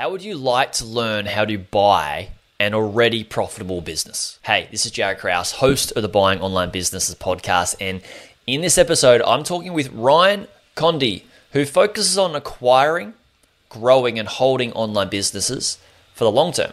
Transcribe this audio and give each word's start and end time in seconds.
How 0.00 0.08
would 0.08 0.22
you 0.24 0.34
like 0.34 0.72
to 0.72 0.86
learn 0.86 1.26
how 1.26 1.44
to 1.44 1.58
buy 1.58 2.30
an 2.58 2.72
already 2.72 3.22
profitable 3.22 3.82
business? 3.82 4.38
Hey, 4.40 4.66
this 4.70 4.86
is 4.86 4.92
Jared 4.92 5.18
Krause, 5.18 5.52
host 5.52 5.92
of 5.92 6.00
the 6.00 6.08
Buying 6.08 6.40
Online 6.40 6.70
Businesses 6.70 7.14
podcast. 7.14 7.76
And 7.82 8.00
in 8.46 8.62
this 8.62 8.78
episode, 8.78 9.20
I'm 9.20 9.44
talking 9.44 9.74
with 9.74 9.92
Ryan 9.92 10.48
Condie, 10.74 11.24
who 11.52 11.66
focuses 11.66 12.16
on 12.16 12.34
acquiring, 12.34 13.12
growing, 13.68 14.18
and 14.18 14.26
holding 14.26 14.72
online 14.72 15.10
businesses 15.10 15.76
for 16.14 16.24
the 16.24 16.32
long 16.32 16.52
term. 16.52 16.72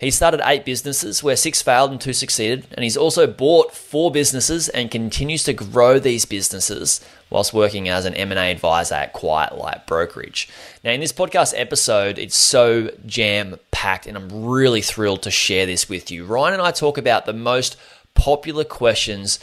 He 0.00 0.10
started 0.10 0.40
eight 0.44 0.64
businesses 0.64 1.22
where 1.22 1.36
six 1.36 1.62
failed 1.62 1.90
and 1.90 2.00
two 2.00 2.12
succeeded, 2.12 2.66
and 2.72 2.82
he's 2.82 2.96
also 2.96 3.26
bought 3.26 3.74
four 3.74 4.10
businesses 4.10 4.68
and 4.68 4.90
continues 4.90 5.44
to 5.44 5.52
grow 5.52 5.98
these 5.98 6.24
businesses 6.24 7.00
whilst 7.30 7.54
working 7.54 7.88
as 7.88 8.04
an 8.04 8.14
M&A 8.14 8.50
advisor 8.50 8.94
at 8.96 9.12
Quiet 9.12 9.56
Light 9.56 9.86
Brokerage. 9.86 10.48
Now, 10.82 10.92
in 10.92 11.00
this 11.00 11.12
podcast 11.12 11.54
episode, 11.56 12.18
it's 12.18 12.36
so 12.36 12.90
jam 13.06 13.56
packed, 13.70 14.06
and 14.06 14.16
I'm 14.16 14.44
really 14.44 14.82
thrilled 14.82 15.22
to 15.22 15.30
share 15.30 15.66
this 15.66 15.88
with 15.88 16.10
you. 16.10 16.24
Ryan 16.24 16.54
and 16.54 16.62
I 16.62 16.70
talk 16.70 16.98
about 16.98 17.26
the 17.26 17.32
most 17.32 17.76
popular 18.14 18.64
questions 18.64 19.38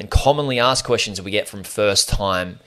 and 0.00 0.10
commonly 0.10 0.58
asked 0.58 0.84
questions 0.84 1.20
we 1.20 1.30
get 1.30 1.48
from 1.48 1.62
first 1.62 2.08
time 2.08 2.58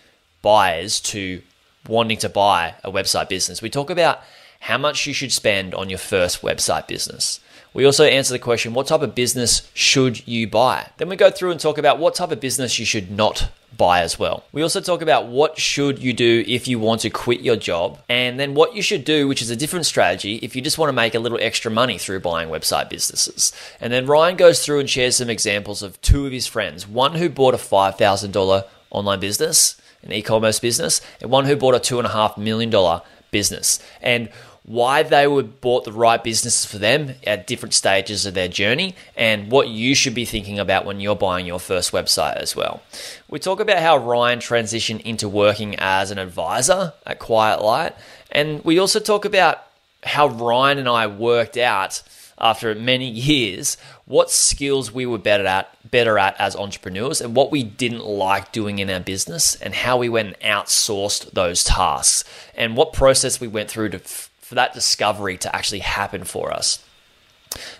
buyers 0.41 0.99
to 1.01 1.41
wanting 1.87 2.17
to 2.17 2.29
buy 2.29 2.75
a 2.83 2.91
website 2.91 3.29
business. 3.29 3.61
We 3.61 3.69
talk 3.69 3.89
about 3.89 4.21
how 4.65 4.79
much 4.79 5.05
you 5.05 5.13
should 5.13 5.31
spend 5.31 5.75
on 5.75 5.89
your 5.89 5.99
first 5.99 6.41
website 6.41 6.87
business. 6.87 7.39
We 7.75 7.85
also 7.85 8.03
answer 8.03 8.33
the 8.33 8.39
question 8.39 8.73
what 8.73 8.87
type 8.87 9.03
of 9.03 9.13
business 9.13 9.69
should 9.75 10.27
you 10.27 10.47
buy? 10.47 10.89
Then 10.97 11.07
we 11.07 11.15
go 11.15 11.29
through 11.29 11.51
and 11.51 11.59
talk 11.59 11.77
about 11.77 11.99
what 11.99 12.15
type 12.15 12.31
of 12.31 12.39
business 12.39 12.79
you 12.79 12.85
should 12.85 13.11
not 13.11 13.51
buy 13.77 14.01
as 14.01 14.17
well. 14.17 14.43
We 14.51 14.63
also 14.63 14.81
talk 14.81 15.03
about 15.03 15.27
what 15.27 15.59
should 15.59 15.99
you 15.99 16.13
do 16.13 16.43
if 16.47 16.67
you 16.67 16.79
want 16.79 17.01
to 17.01 17.11
quit 17.11 17.41
your 17.41 17.57
job 17.57 17.99
and 18.09 18.39
then 18.39 18.55
what 18.55 18.75
you 18.75 18.81
should 18.81 19.05
do 19.05 19.27
which 19.27 19.43
is 19.43 19.51
a 19.51 19.55
different 19.55 19.85
strategy 19.85 20.37
if 20.37 20.55
you 20.55 20.63
just 20.63 20.79
want 20.79 20.89
to 20.89 20.93
make 20.93 21.13
a 21.13 21.19
little 21.19 21.39
extra 21.39 21.69
money 21.69 21.99
through 21.99 22.21
buying 22.21 22.49
website 22.49 22.89
businesses. 22.89 23.53
And 23.79 23.93
then 23.93 24.07
Ryan 24.07 24.35
goes 24.35 24.65
through 24.65 24.79
and 24.79 24.89
shares 24.89 25.17
some 25.17 25.29
examples 25.29 25.83
of 25.83 26.01
two 26.01 26.25
of 26.25 26.31
his 26.31 26.47
friends, 26.47 26.87
one 26.87 27.13
who 27.13 27.29
bought 27.29 27.53
a 27.53 27.57
$5,000 27.57 28.63
online 28.89 29.19
business, 29.19 29.79
an 30.01 30.11
e-commerce 30.11 30.59
business, 30.59 31.01
and 31.21 31.29
one 31.29 31.45
who 31.45 31.55
bought 31.55 31.75
a 31.75 31.79
$2.5 31.79 32.39
million 32.39 33.01
business. 33.29 33.79
And 34.01 34.29
why 34.65 35.03
they 35.03 35.27
were 35.27 35.43
bought 35.43 35.83
the 35.83 35.91
right 35.91 36.23
businesses 36.23 36.65
for 36.65 36.79
them 36.79 37.13
at 37.25 37.45
different 37.45 37.73
stages 37.73 38.25
of 38.25 38.33
their 38.33 38.47
journey, 38.47 38.95
and 39.15 39.51
what 39.51 39.67
you 39.67 39.93
should 39.93 40.15
be 40.15 40.25
thinking 40.25 40.57
about 40.57 40.85
when 40.85 40.99
you're 40.99 41.15
buying 41.15 41.45
your 41.45 41.59
first 41.59 41.91
website 41.91 42.35
as 42.37 42.55
well. 42.55 42.81
We 43.29 43.39
talk 43.39 43.59
about 43.59 43.79
how 43.79 43.97
Ryan 43.97 44.39
transitioned 44.39 45.01
into 45.01 45.29
working 45.29 45.75
as 45.77 46.09
an 46.09 46.17
advisor 46.17 46.93
at 47.05 47.19
Quiet 47.19 47.61
Light, 47.61 47.95
and 48.31 48.63
we 48.65 48.79
also 48.79 48.99
talk 48.99 49.23
about 49.23 49.61
how 50.03 50.27
Ryan 50.27 50.79
and 50.79 50.89
I 50.89 51.07
worked 51.07 51.57
out 51.57 52.01
after 52.37 52.75
many 52.75 53.09
years 53.09 53.77
what 54.05 54.29
skills 54.29 54.91
we 54.91 55.05
were 55.05 55.17
better 55.17 55.45
at 55.45 55.69
better 55.89 56.19
at 56.19 56.39
as 56.39 56.55
entrepreneurs 56.55 57.21
and 57.21 57.35
what 57.35 57.51
we 57.51 57.63
didn't 57.63 58.03
like 58.03 58.51
doing 58.51 58.79
in 58.79 58.89
our 58.89 58.99
business 58.99 59.55
and 59.55 59.73
how 59.73 59.97
we 59.97 60.09
went 60.09 60.27
and 60.27 60.37
outsourced 60.41 61.31
those 61.31 61.63
tasks 61.63 62.23
and 62.55 62.75
what 62.75 62.91
process 62.91 63.39
we 63.39 63.47
went 63.47 63.69
through 63.69 63.89
to 63.89 63.99
for 64.45 64.53
that 64.53 64.75
discovery 64.75 65.37
to 65.39 65.55
actually 65.55 65.79
happen 65.79 66.23
for 66.23 66.53
us. 66.53 66.85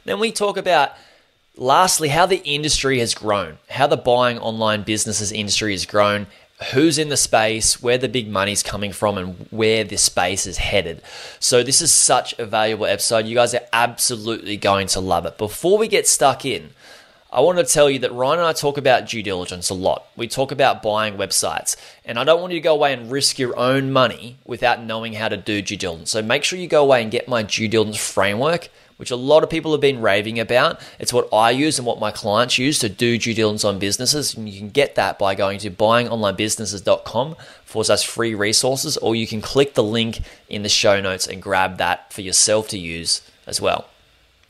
Then 0.04 0.20
we 0.20 0.32
talk 0.32 0.58
about 0.58 0.94
lastly 1.56 2.10
how 2.10 2.26
the 2.26 2.44
industry 2.44 2.98
has 2.98 3.14
grown, 3.14 3.60
how 3.70 3.86
the 3.86 3.98
buying 3.98 4.40
online 4.40 4.82
businesses 4.82 5.32
industry 5.32 5.74
has 5.74 5.86
grown, 5.86 6.26
who's 6.72 6.98
in 6.98 7.10
the 7.10 7.18
space, 7.18 7.84
where 7.84 8.00
the 8.00 8.10
big 8.10 8.28
money's 8.28 8.64
coming 8.64 8.92
from, 8.92 9.16
and 9.20 9.48
where 9.52 9.84
this 9.84 10.02
space 10.02 10.48
is 10.48 10.58
headed. 10.58 11.04
So, 11.40 11.62
this 11.62 11.84
is 11.84 11.94
such 11.94 12.34
a 12.40 12.48
valuable 12.48 12.88
episode. 12.88 13.28
You 13.28 13.36
guys 13.36 13.54
are 13.54 13.68
absolutely 13.72 14.58
going 14.58 14.88
to 14.88 15.00
love 15.00 15.28
it. 15.28 15.38
Before 15.38 15.78
we 15.78 15.88
get 15.88 16.08
stuck 16.08 16.46
in, 16.46 16.72
I 17.36 17.42
want 17.42 17.58
to 17.58 17.66
tell 17.66 17.90
you 17.90 18.00
that 18.00 18.14
Ryan 18.14 18.40
and 18.40 18.48
I 18.48 18.54
talk 18.54 18.78
about 18.78 19.10
due 19.10 19.22
diligence 19.22 19.70
a 19.70 19.74
lot. 19.74 20.08
We 20.16 20.26
talk 20.30 20.54
about 20.54 20.82
buying 20.82 21.18
websites, 21.18 21.76
and 22.06 22.18
I 22.18 22.24
don't 22.24 22.40
want 22.40 22.54
you 22.54 22.60
to 22.60 22.64
go 22.64 22.74
away 22.74 22.94
and 22.94 23.12
risk 23.12 23.38
your 23.38 23.60
own 23.60 23.92
money 23.92 24.38
without 24.46 24.82
knowing 24.82 25.12
how 25.12 25.28
to 25.28 25.36
do 25.36 25.62
due 25.62 25.76
diligence. 25.76 26.12
So 26.12 26.22
make 26.22 26.46
sure 26.46 26.58
you 26.58 26.70
go 26.70 26.84
away 26.84 27.02
and 27.02 27.12
get 27.12 27.28
my 27.28 27.44
due 27.44 27.68
diligence 27.68 27.98
framework, 27.98 28.70
which 28.96 29.12
a 29.12 29.18
lot 29.18 29.44
of 29.44 29.50
people 29.50 29.74
have 29.74 29.82
been 29.82 30.00
raving 30.00 30.40
about. 30.40 30.80
It's 30.98 31.12
what 31.12 31.28
I 31.34 31.52
use 31.52 31.78
and 31.78 31.86
what 31.86 32.00
my 32.00 32.10
clients 32.10 32.58
use 32.58 32.80
to 32.80 32.88
do 32.88 33.18
due 33.18 33.34
diligence 33.34 33.66
on 33.66 33.80
businesses. 33.80 34.36
And 34.36 34.48
you 34.48 34.58
can 34.58 34.70
get 34.70 34.96
that 34.96 35.20
by 35.20 35.36
going 35.36 35.60
to 35.60 35.70
buyingonlinebusinesses.com 35.70 37.36
forward 37.66 37.86
slash 37.86 38.08
free 38.08 38.34
resources, 38.34 38.96
or 38.96 39.14
you 39.14 39.28
can 39.28 39.42
click 39.42 39.74
the 39.74 39.84
link 39.84 40.22
in 40.48 40.64
the 40.64 40.70
show 40.70 41.02
notes 41.02 41.28
and 41.28 41.42
grab 41.42 41.80
that 41.80 42.14
for 42.14 42.22
yourself 42.22 42.70
to 42.70 42.78
use 42.78 43.30
as 43.46 43.60
well. 43.60 43.90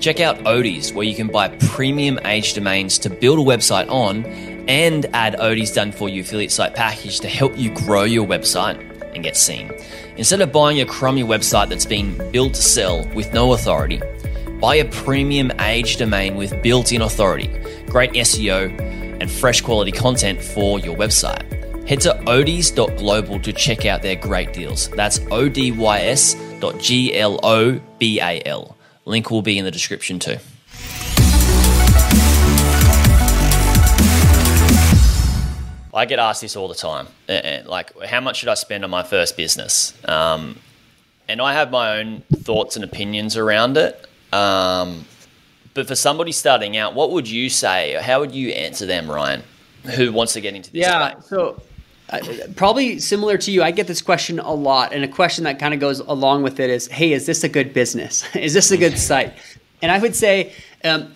Check 0.01 0.19
out 0.19 0.35
Odys, 0.39 0.93
where 0.93 1.05
you 1.05 1.15
can 1.15 1.27
buy 1.27 1.47
premium 1.47 2.19
age 2.25 2.53
domains 2.53 2.99
to 2.99 3.09
build 3.09 3.39
a 3.39 3.41
website 3.41 3.89
on 3.89 4.25
and 4.67 5.05
add 5.13 5.35
Odys 5.35 5.73
done 5.73 5.93
for 5.93 6.09
you 6.09 6.19
affiliate 6.21 6.51
site 6.51 6.75
package 6.75 7.21
to 7.21 7.29
help 7.29 7.57
you 7.57 7.73
grow 7.73 8.03
your 8.03 8.27
website 8.27 8.94
and 9.15 9.23
get 9.23 9.35
seen. 9.35 9.71
Instead 10.17 10.41
of 10.41 10.51
buying 10.51 10.79
a 10.81 10.85
crummy 10.85 11.23
website 11.23 11.69
that's 11.69 11.85
been 11.85 12.15
built 12.31 12.53
to 12.53 12.61
sell 12.61 13.03
with 13.15 13.33
no 13.33 13.53
authority, 13.53 14.01
buy 14.59 14.75
a 14.75 14.85
premium 14.85 15.51
age 15.59 15.97
domain 15.97 16.35
with 16.35 16.61
built 16.61 16.91
in 16.91 17.01
authority, 17.01 17.47
great 17.87 18.11
SEO, 18.11 18.79
and 19.19 19.31
fresh 19.31 19.61
quality 19.61 19.91
content 19.91 20.41
for 20.41 20.79
your 20.79 20.95
website. 20.95 21.43
Head 21.87 22.01
to 22.01 22.13
odys.global 22.25 23.39
to 23.39 23.53
check 23.53 23.85
out 23.85 24.01
their 24.01 24.15
great 24.15 24.53
deals. 24.53 24.89
That's 24.89 25.19
odys.global. 25.19 26.35
Link 29.07 29.29
will 29.29 29.41
be 29.41 29.57
in 29.57 29.65
the 29.65 29.71
description 29.71 30.19
too. 30.19 30.37
I 35.95 36.05
get 36.05 36.19
asked 36.19 36.41
this 36.41 36.55
all 36.57 36.67
the 36.67 36.75
time. 36.75 37.07
Eh, 37.29 37.39
eh, 37.41 37.63
like, 37.65 37.97
how 38.03 38.19
much 38.19 38.37
should 38.37 38.49
I 38.49 38.53
spend 38.55 38.83
on 38.83 38.89
my 38.89 39.01
first 39.01 39.37
business? 39.37 39.93
Um, 40.07 40.59
and 41.27 41.41
I 41.41 41.53
have 41.53 41.71
my 41.71 41.99
own 41.99 42.21
thoughts 42.43 42.75
and 42.75 42.83
opinions 42.83 43.37
around 43.37 43.77
it. 43.77 44.05
Um, 44.33 45.05
but 45.73 45.87
for 45.87 45.95
somebody 45.95 46.33
starting 46.33 46.75
out, 46.75 46.95
what 46.95 47.11
would 47.11 47.29
you 47.29 47.49
say? 47.49 47.97
How 48.01 48.19
would 48.19 48.33
you 48.33 48.49
answer 48.49 48.85
them, 48.85 49.09
Ryan, 49.09 49.41
who 49.95 50.11
wants 50.11 50.33
to 50.33 50.41
get 50.41 50.53
into 50.53 50.71
this? 50.71 50.81
Yeah, 50.81 51.11
space? 51.11 51.25
so 51.27 51.61
uh, 52.09 52.19
probably 52.55 52.99
similar 52.99 53.37
to 53.37 53.51
you. 53.51 53.63
I 53.63 53.71
get 53.71 53.87
this 53.87 54.01
question 54.01 54.39
a 54.39 54.53
lot, 54.53 54.93
and 54.93 55.03
a 55.03 55.07
question 55.07 55.45
that 55.45 55.59
kind 55.59 55.73
of 55.73 55.79
goes 55.79 55.99
along 55.99 56.43
with 56.43 56.59
it 56.59 56.69
is, 56.69 56.87
"Hey, 56.87 57.13
is 57.13 57.25
this 57.25 57.43
a 57.43 57.49
good 57.49 57.73
business? 57.73 58.23
is 58.35 58.53
this 58.53 58.71
a 58.71 58.77
good 58.77 58.97
site?" 58.97 59.33
And 59.81 59.91
I 59.91 59.99
would 59.99 60.15
say. 60.15 60.53
Um, 60.83 61.13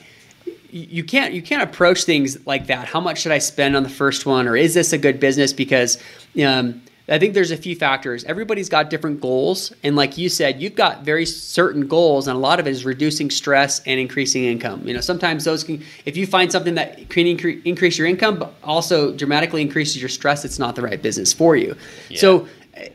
you 0.72 1.04
can't 1.04 1.34
you 1.34 1.42
can't 1.42 1.64
approach 1.64 2.04
things 2.04 2.46
like 2.46 2.68
that. 2.68 2.88
How 2.88 3.00
much 3.00 3.22
should 3.22 3.32
I 3.32 3.40
spend 3.40 3.76
on 3.76 3.84
the 3.84 3.90
first 3.90 4.26
one, 4.26 4.48
or 4.48 4.56
is 4.56 4.74
this 4.74 4.94
a 4.94 4.98
good 4.98 5.20
business? 5.20 5.54
Because 5.54 5.98
um, 6.44 6.82
I 7.08 7.18
think 7.18 7.34
there's 7.34 7.52
a 7.52 7.58
few 7.58 7.76
factors. 7.76 8.24
Everybody's 8.26 8.70
got 8.70 8.90
different 8.90 9.20
goals, 9.20 9.74
and 9.84 9.96
like 9.96 10.18
you 10.18 10.30
said, 10.30 10.62
you've 10.62 10.76
got 10.76 11.04
very 11.04 11.26
certain 11.26 11.88
goals, 11.88 12.28
and 12.28 12.38
a 12.38 12.40
lot 12.40 12.60
of 12.60 12.68
it 12.68 12.72
is 12.72 12.86
reducing 12.86 13.32
stress 13.32 13.80
and 13.86 14.00
increasing 14.00 14.44
income. 14.44 14.88
You 14.88 14.94
know, 14.94 15.02
sometimes 15.02 15.44
those 15.44 15.64
can, 15.64 15.84
if 16.06 16.16
you 16.16 16.28
find 16.28 16.52
something 16.52 16.76
that 16.76 17.10
can 17.10 17.26
incre- 17.26 17.64
increase 17.66 17.98
your 17.98 18.08
income, 18.08 18.38
but 18.38 18.54
also 18.64 19.12
dramatically 19.14 19.62
increases 19.62 20.00
your 20.00 20.10
stress, 20.10 20.46
it's 20.46 20.60
not 20.60 20.76
the 20.76 20.82
right 20.82 21.02
business 21.02 21.34
for 21.34 21.56
you. 21.56 21.76
Yeah. 22.10 22.20
So, 22.20 22.48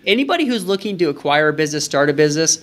anybody 0.06 0.46
who's 0.46 0.64
looking 0.64 0.96
to 0.98 1.08
acquire 1.08 1.48
a 1.48 1.52
business, 1.52 1.84
start 1.84 2.08
a 2.08 2.12
business 2.12 2.62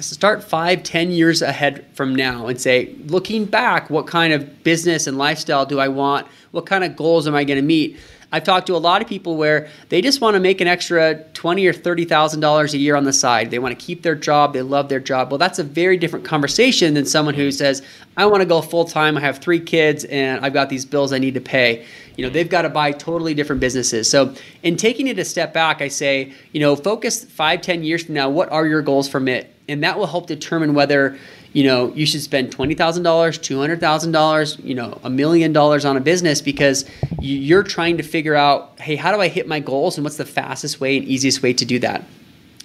start 0.00 0.42
five, 0.42 0.82
ten 0.82 1.10
years 1.10 1.42
ahead 1.42 1.84
from 1.94 2.14
now 2.14 2.46
and 2.46 2.60
say, 2.60 2.94
looking 3.06 3.44
back, 3.44 3.90
what 3.90 4.06
kind 4.06 4.32
of 4.32 4.64
business 4.64 5.06
and 5.06 5.18
lifestyle 5.18 5.66
do 5.66 5.78
I 5.78 5.88
want? 5.88 6.26
What 6.50 6.66
kind 6.66 6.84
of 6.84 6.96
goals 6.96 7.26
am 7.26 7.34
I 7.34 7.44
going 7.44 7.58
to 7.58 7.66
meet? 7.66 7.98
I've 8.34 8.42
talked 8.42 8.66
to 8.66 8.74
a 8.74 8.78
lot 8.78 9.00
of 9.00 9.06
people 9.06 9.36
where 9.36 9.68
they 9.90 10.00
just 10.00 10.20
want 10.20 10.34
to 10.34 10.40
make 10.40 10.60
an 10.60 10.66
extra 10.66 11.22
twenty 11.34 11.68
or 11.68 11.72
thirty 11.72 12.04
thousand 12.04 12.40
dollars 12.40 12.74
a 12.74 12.78
year 12.78 12.96
on 12.96 13.04
the 13.04 13.12
side. 13.12 13.52
They 13.52 13.60
want 13.60 13.78
to 13.78 13.86
keep 13.86 14.02
their 14.02 14.16
job. 14.16 14.54
They 14.54 14.62
love 14.62 14.88
their 14.88 14.98
job. 14.98 15.30
Well, 15.30 15.38
that's 15.38 15.60
a 15.60 15.62
very 15.62 15.96
different 15.96 16.24
conversation 16.24 16.94
than 16.94 17.06
someone 17.06 17.34
who 17.34 17.52
says, 17.52 17.80
"I 18.16 18.26
want 18.26 18.40
to 18.40 18.46
go 18.46 18.60
full 18.60 18.86
time. 18.86 19.16
I 19.16 19.20
have 19.20 19.38
three 19.38 19.60
kids 19.60 20.02
and 20.06 20.44
I've 20.44 20.52
got 20.52 20.68
these 20.68 20.84
bills 20.84 21.12
I 21.12 21.18
need 21.18 21.34
to 21.34 21.40
pay." 21.40 21.86
You 22.16 22.24
know, 22.26 22.30
they've 22.30 22.48
got 22.48 22.62
to 22.62 22.68
buy 22.68 22.90
totally 22.90 23.34
different 23.34 23.60
businesses. 23.60 24.10
So, 24.10 24.34
in 24.64 24.76
taking 24.76 25.06
it 25.06 25.16
a 25.20 25.24
step 25.24 25.54
back, 25.54 25.80
I 25.80 25.86
say, 25.86 26.32
you 26.50 26.58
know, 26.58 26.74
focus 26.74 27.22
five, 27.22 27.60
ten 27.60 27.84
years 27.84 28.02
from 28.02 28.16
now. 28.16 28.28
What 28.30 28.50
are 28.50 28.66
your 28.66 28.82
goals 28.82 29.08
from 29.08 29.28
it? 29.28 29.53
And 29.68 29.82
that 29.82 29.98
will 29.98 30.06
help 30.06 30.26
determine 30.26 30.74
whether 30.74 31.18
you 31.54 31.62
know, 31.62 31.92
you 31.94 32.04
should 32.04 32.20
spend 32.20 32.54
$20,000, 32.54 32.76
$200,000, 32.76 34.64
you 34.64 34.74
know, 34.74 35.00
a 35.04 35.08
million 35.08 35.52
dollars 35.52 35.84
on 35.84 35.96
a 35.96 36.00
business 36.00 36.42
because 36.42 36.84
you're 37.20 37.62
trying 37.62 37.96
to 37.96 38.02
figure 38.02 38.34
out, 38.34 38.78
hey, 38.80 38.96
how 38.96 39.14
do 39.14 39.20
I 39.20 39.28
hit 39.28 39.46
my 39.46 39.60
goals 39.60 39.96
and 39.96 40.04
what's 40.04 40.16
the 40.16 40.26
fastest 40.26 40.80
way 40.80 40.96
and 40.96 41.06
easiest 41.06 41.42
way 41.42 41.52
to 41.52 41.64
do 41.64 41.78
that? 41.78 42.04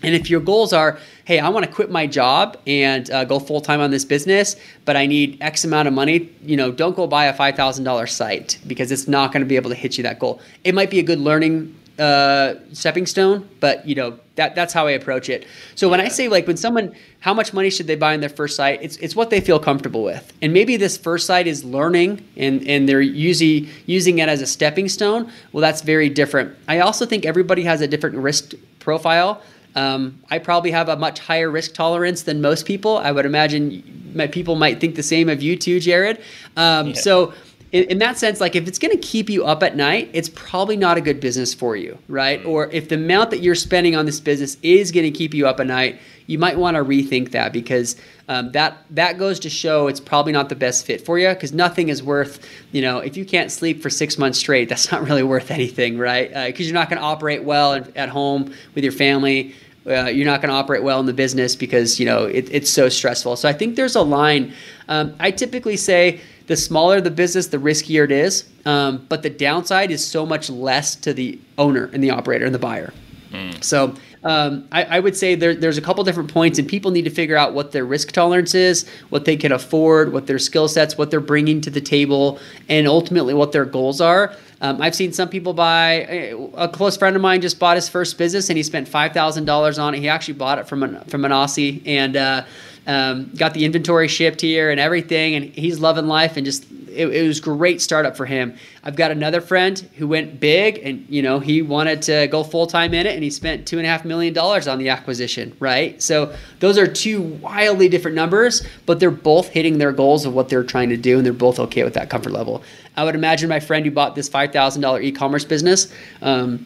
And 0.01 0.16
if 0.16 0.30
your 0.30 0.40
goals 0.40 0.74
are, 0.74 0.98
hey, 1.25 1.40
I 1.40 1.50
want 1.50 1.66
to 1.66 1.72
quit 1.72 1.92
my 1.92 2.07
job 2.07 2.57
and 2.66 3.10
uh, 3.12 3.25
go 3.25 3.38
full 3.38 3.62
time 3.62 3.80
on 3.80 3.92
this 3.92 4.06
business, 4.06 4.56
but 4.86 4.96
I 4.96 5.06
need 5.06 5.38
X 5.40 5.66
amount 5.66 5.88
of 5.88 5.94
money, 5.94 6.30
you 6.42 6.57
know, 6.57 6.72
don't 6.72 6.96
go 6.96 7.06
buy 7.06 7.25
a 7.25 7.34
$5,000 7.38 8.10
site 8.10 8.57
because 8.66 8.92
it's 8.92 9.07
not 9.07 9.31
going 9.31 9.42
to 9.42 9.48
be 9.48 9.56
able 9.56 9.69
to 9.69 9.75
hit 9.75 9.98
you 9.98 10.04
that 10.04 10.18
goal. 10.18 10.42
It 10.63 10.74
might 10.74 10.90
be 10.90 11.00
a 11.00 11.04
good 11.04 11.19
learning 11.19 11.75
uh, 12.00 12.56
stepping 12.72 13.06
stone, 13.06 13.48
but 13.60 13.86
you 13.88 13.94
know 13.94 14.19
that 14.36 14.56
that's 14.56 14.74
how 14.74 14.88
I 14.88 14.92
approach 14.92 15.30
it. 15.30 15.46
So 15.75 15.90
when 15.90 16.00
I 16.00 16.07
say 16.07 16.28
like 16.30 16.48
when 16.48 16.57
someone, 16.57 16.96
how 17.19 17.34
much 17.34 17.54
money 17.54 17.69
should 17.69 17.88
they 17.88 17.96
buy 17.96 18.13
in 18.13 18.22
their 18.22 18.30
first 18.30 18.56
site? 18.56 18.81
It's 18.81 18.98
it's 18.98 19.16
what 19.16 19.30
they 19.30 19.42
feel 19.42 19.60
comfortable 19.60 20.04
with, 20.04 20.31
and 20.42 20.54
maybe 20.54 20.78
this 20.78 20.98
first 20.98 21.25
site 21.28 21.46
is 21.46 21.63
learning, 21.63 22.25
and 22.38 22.66
and 22.68 22.88
they're 22.88 23.01
using 23.01 23.68
using 23.86 24.19
it 24.19 24.30
as 24.30 24.42
a 24.42 24.48
stepping 24.48 24.88
stone. 24.88 25.31
Well, 25.51 25.62
that's 25.62 25.81
very 25.81 26.10
different. 26.10 26.56
I 26.68 26.80
also 26.80 27.06
think 27.06 27.25
everybody 27.25 27.63
has 27.63 27.81
a 27.81 27.88
different 27.88 28.16
risk 28.16 28.54
profile. 28.80 29.42
Um, 29.75 30.19
I 30.31 30.40
probably 30.40 30.72
have 30.72 30.90
a 30.90 30.96
much 30.96 31.19
higher 31.19 31.50
risk 31.50 31.74
tolerance 31.74 32.24
than 32.24 32.42
most 32.42 32.66
people. 32.66 32.98
I 32.98 33.12
would 33.12 33.25
imagine 33.25 34.12
my 34.16 34.28
people 34.28 34.56
might 34.56 34.80
think 34.80 34.96
the 34.96 35.04
same 35.04 35.30
of 35.30 35.42
you 35.42 35.56
too, 35.56 35.80
Jared. 35.80 36.22
Um, 36.57 36.88
yeah. 36.88 36.94
So 36.94 37.34
in, 37.71 37.83
in, 37.86 37.98
that 38.00 38.18
sense, 38.18 38.42
like 38.42 38.56
if 38.56 38.68
it's 38.68 38.80
going 38.80 38.92
to 38.92 38.98
keep 38.98 39.30
you 39.30 39.45
up 39.45 39.62
at 39.62 39.75
night, 39.75 40.10
it's 40.13 40.30
probably 40.30 40.75
not 40.75 40.98
a 40.98 41.01
good 41.01 41.19
business 41.19 41.54
for 41.54 41.75
you, 41.75 41.98
right? 42.07 42.39
Mm-hmm. 42.39 42.50
Or 42.50 42.68
if 42.71 42.89
the 42.89 42.95
amount 42.95 43.30
that 43.30 43.42
you're 43.42 43.56
spending 43.56 43.95
on 43.95 44.06
this 44.06 44.19
business 44.19 44.57
is 44.63 44.92
going 44.92 45.06
to 45.06 45.12
keep 45.12 45.33
you 45.33 45.48
up 45.48 45.60
at 45.60 45.68
night, 45.68 46.00
you 46.25 46.38
might 46.38 46.57
want 46.57 46.77
to 46.77 46.83
rethink 46.83 47.31
that 47.31 47.54
because 47.54 47.95
um, 48.27 48.51
that 48.51 48.77
that 48.92 49.18
goes 49.18 49.39
to 49.39 49.50
show 49.50 49.88
it's 49.88 50.00
probably 50.00 50.31
not 50.31 50.48
the 50.48 50.56
best 50.56 50.86
fit 50.86 51.01
for 51.01 51.18
you 51.18 51.30
because 51.30 51.54
nothing 51.54 51.89
is 51.89 52.04
worth 52.04 52.48
you 52.71 52.83
know 52.83 53.00
if 53.00 53.18
you 53.18 53.25
can't 53.25 53.51
sleep 53.51 53.81
for 53.81 53.89
six 53.89 54.18
months 54.18 54.38
straight, 54.38 54.69
that's 54.69 54.92
not 54.92 55.01
really 55.04 55.24
worth 55.24 55.50
anything, 55.50 55.98
right? 55.98 56.30
Because 56.30 56.65
uh, 56.65 56.69
you're 56.69 56.74
not 56.74 56.89
going 56.89 57.00
to 57.00 57.06
operate 57.06 57.44
well 57.44 57.74
at 57.95 58.10
home 58.10 58.54
with 58.75 58.83
your 58.83 58.94
family. 58.94 59.56
Uh, 59.88 60.06
you're 60.06 60.25
not 60.25 60.39
going 60.42 60.50
to 60.50 60.56
operate 60.56 60.83
well 60.83 61.00
in 61.00 61.07
the 61.07 61.13
business 61.13 61.56
because 61.56 62.00
you 62.00 62.06
know 62.06 62.25
it, 62.25 62.48
it's 62.51 62.69
so 62.69 62.89
stressful. 62.89 63.36
So 63.36 63.50
I 63.50 63.54
think 63.54 63.75
there's 63.75 63.95
a 63.95 64.01
line. 64.01 64.54
Um, 64.88 65.15
I 65.19 65.31
typically 65.31 65.77
say 65.77 66.19
the 66.50 66.57
smaller 66.57 67.00
the 67.00 67.12
business, 67.12 67.48
the 67.48 67.57
riskier 67.57 68.06
it 68.06 68.12
is. 68.12 68.50
Um, 68.66 69.06
but 69.07 69.22
the 69.22 69.30
downside 69.30 69.92
is 69.92 70.04
so 70.04 70.25
much 70.25 70.50
less 70.50 70.96
to 70.96 71.13
the 71.13 71.40
owner 71.60 71.92
and 71.94 72.04
the 72.04 72.10
operator 72.10 72.44
and 72.44 72.56
the 72.56 72.60
buyer. 72.60 72.92
Mm. 73.31 73.63
So 73.63 73.94
um, 74.24 74.68
I, 74.72 74.84
I, 74.86 75.00
would 75.00 75.16
say 75.16 75.36
there, 75.36 75.54
there's 75.54 75.78
a 75.78 75.81
couple 75.81 76.04
different 76.04 76.34
points, 76.34 76.57
and 76.57 76.68
people 76.68 76.90
need 76.90 77.04
to 77.04 77.12
figure 77.12 77.38
out 77.38 77.54
what 77.54 77.72
their 77.72 77.86
risk 77.86 78.12
tolerance 78.13 78.56
is, 78.56 78.90
what 79.10 79.25
they 79.25 79.38
can 79.38 79.51
afford, 79.51 80.12
what 80.12 80.25
their 80.25 80.40
skill 80.40 80.68
sets, 80.68 80.98
what 80.98 81.12
they're 81.12 81.19
bringing 81.19 81.62
to 81.62 81.69
the 81.69 81.81
table, 81.81 82.40
and 82.68 82.88
ultimately 82.88 83.36
what 83.36 83.51
their 83.51 83.66
goals 83.66 84.01
are. 84.01 84.34
Um, 84.62 84.81
I've 84.81 84.96
seen 84.96 85.13
some 85.13 85.30
people 85.30 85.54
buy. 85.54 86.34
A 86.56 86.68
close 86.68 86.98
friend 86.98 87.16
of 87.16 87.22
mine 87.22 87.42
just 87.42 87.60
bought 87.60 87.78
his 87.78 87.88
first 87.88 88.18
business, 88.18 88.50
and 88.50 88.57
he 88.57 88.63
spent 88.63 88.88
five 88.88 89.13
thousand 89.13 89.46
dollars 89.46 89.78
on 89.78 89.94
it. 89.94 90.00
He 90.00 90.10
actually 90.10 90.34
bought 90.34 90.57
it 90.57 90.68
from 90.68 90.81
an 90.81 91.00
from 91.06 91.24
an 91.24 91.31
Aussie, 91.31 91.81
and 91.86 92.18
uh, 92.18 92.44
um, 92.89 93.30
got 93.38 93.53
the 93.53 93.65
inventory 93.65 94.07
shipped 94.07 94.41
here 94.41 94.71
and 94.71 94.80
everything, 94.80 95.36
and 95.36 95.45
he's 95.45 95.80
loving 95.80 96.07
life 96.07 96.38
and 96.38 96.45
just 96.45 96.65
it, 96.89 97.06
it, 97.06 97.27
was 97.27 97.39
great 97.39 97.83
startup 97.83 98.18
for 98.18 98.25
him. 98.25 98.56
I've 98.83 98.95
got 98.95 99.12
another 99.12 99.41
friend 99.41 99.77
who 99.97 100.07
went 100.07 100.39
big, 100.39 100.80
and 100.80 101.06
you 101.07 101.21
know 101.21 101.39
he 101.39 101.62
wanted 101.62 102.01
to 102.03 102.27
go 102.31 102.44
full 102.44 102.65
time 102.65 102.95
in 102.95 103.06
it, 103.06 103.13
and 103.13 103.24
he 103.24 103.30
spent 103.30 103.68
two 103.68 103.77
and 103.77 103.86
a 103.86 103.89
half 103.89 104.06
million 104.06 104.33
dollars 104.33 104.68
on 104.68 104.80
the 104.80 104.89
acquisition. 104.89 105.56
Right, 105.59 106.01
so 106.01 106.33
those 106.62 106.80
are 106.80 106.88
two 106.88 107.21
wildly 107.21 107.89
different 107.89 108.15
numbers, 108.15 108.65
but 108.88 109.00
they're 109.00 109.12
both 109.12 109.50
hitting 109.50 109.77
their 109.77 109.91
goals 109.91 110.25
of 110.25 110.33
what 110.33 110.50
they're 110.50 110.63
trying 110.63 110.89
to 110.89 110.97
do, 110.97 111.18
and 111.18 111.25
they're 111.25 111.31
both 111.31 111.59
okay 111.59 111.83
with 111.83 111.94
that 111.94 112.09
comfort 112.09 112.31
level. 112.31 112.63
I 112.97 113.03
would 113.03 113.13
imagine 113.13 113.50
my 113.50 113.59
friend 113.59 113.86
who 113.86 113.91
bought 113.91 114.15
this 114.15 114.27
five 114.27 114.51
thousand 114.51 114.81
dollar 114.81 115.00
e 115.00 115.12
commerce 115.12 115.45
business. 115.45 115.94
Um, 116.24 116.65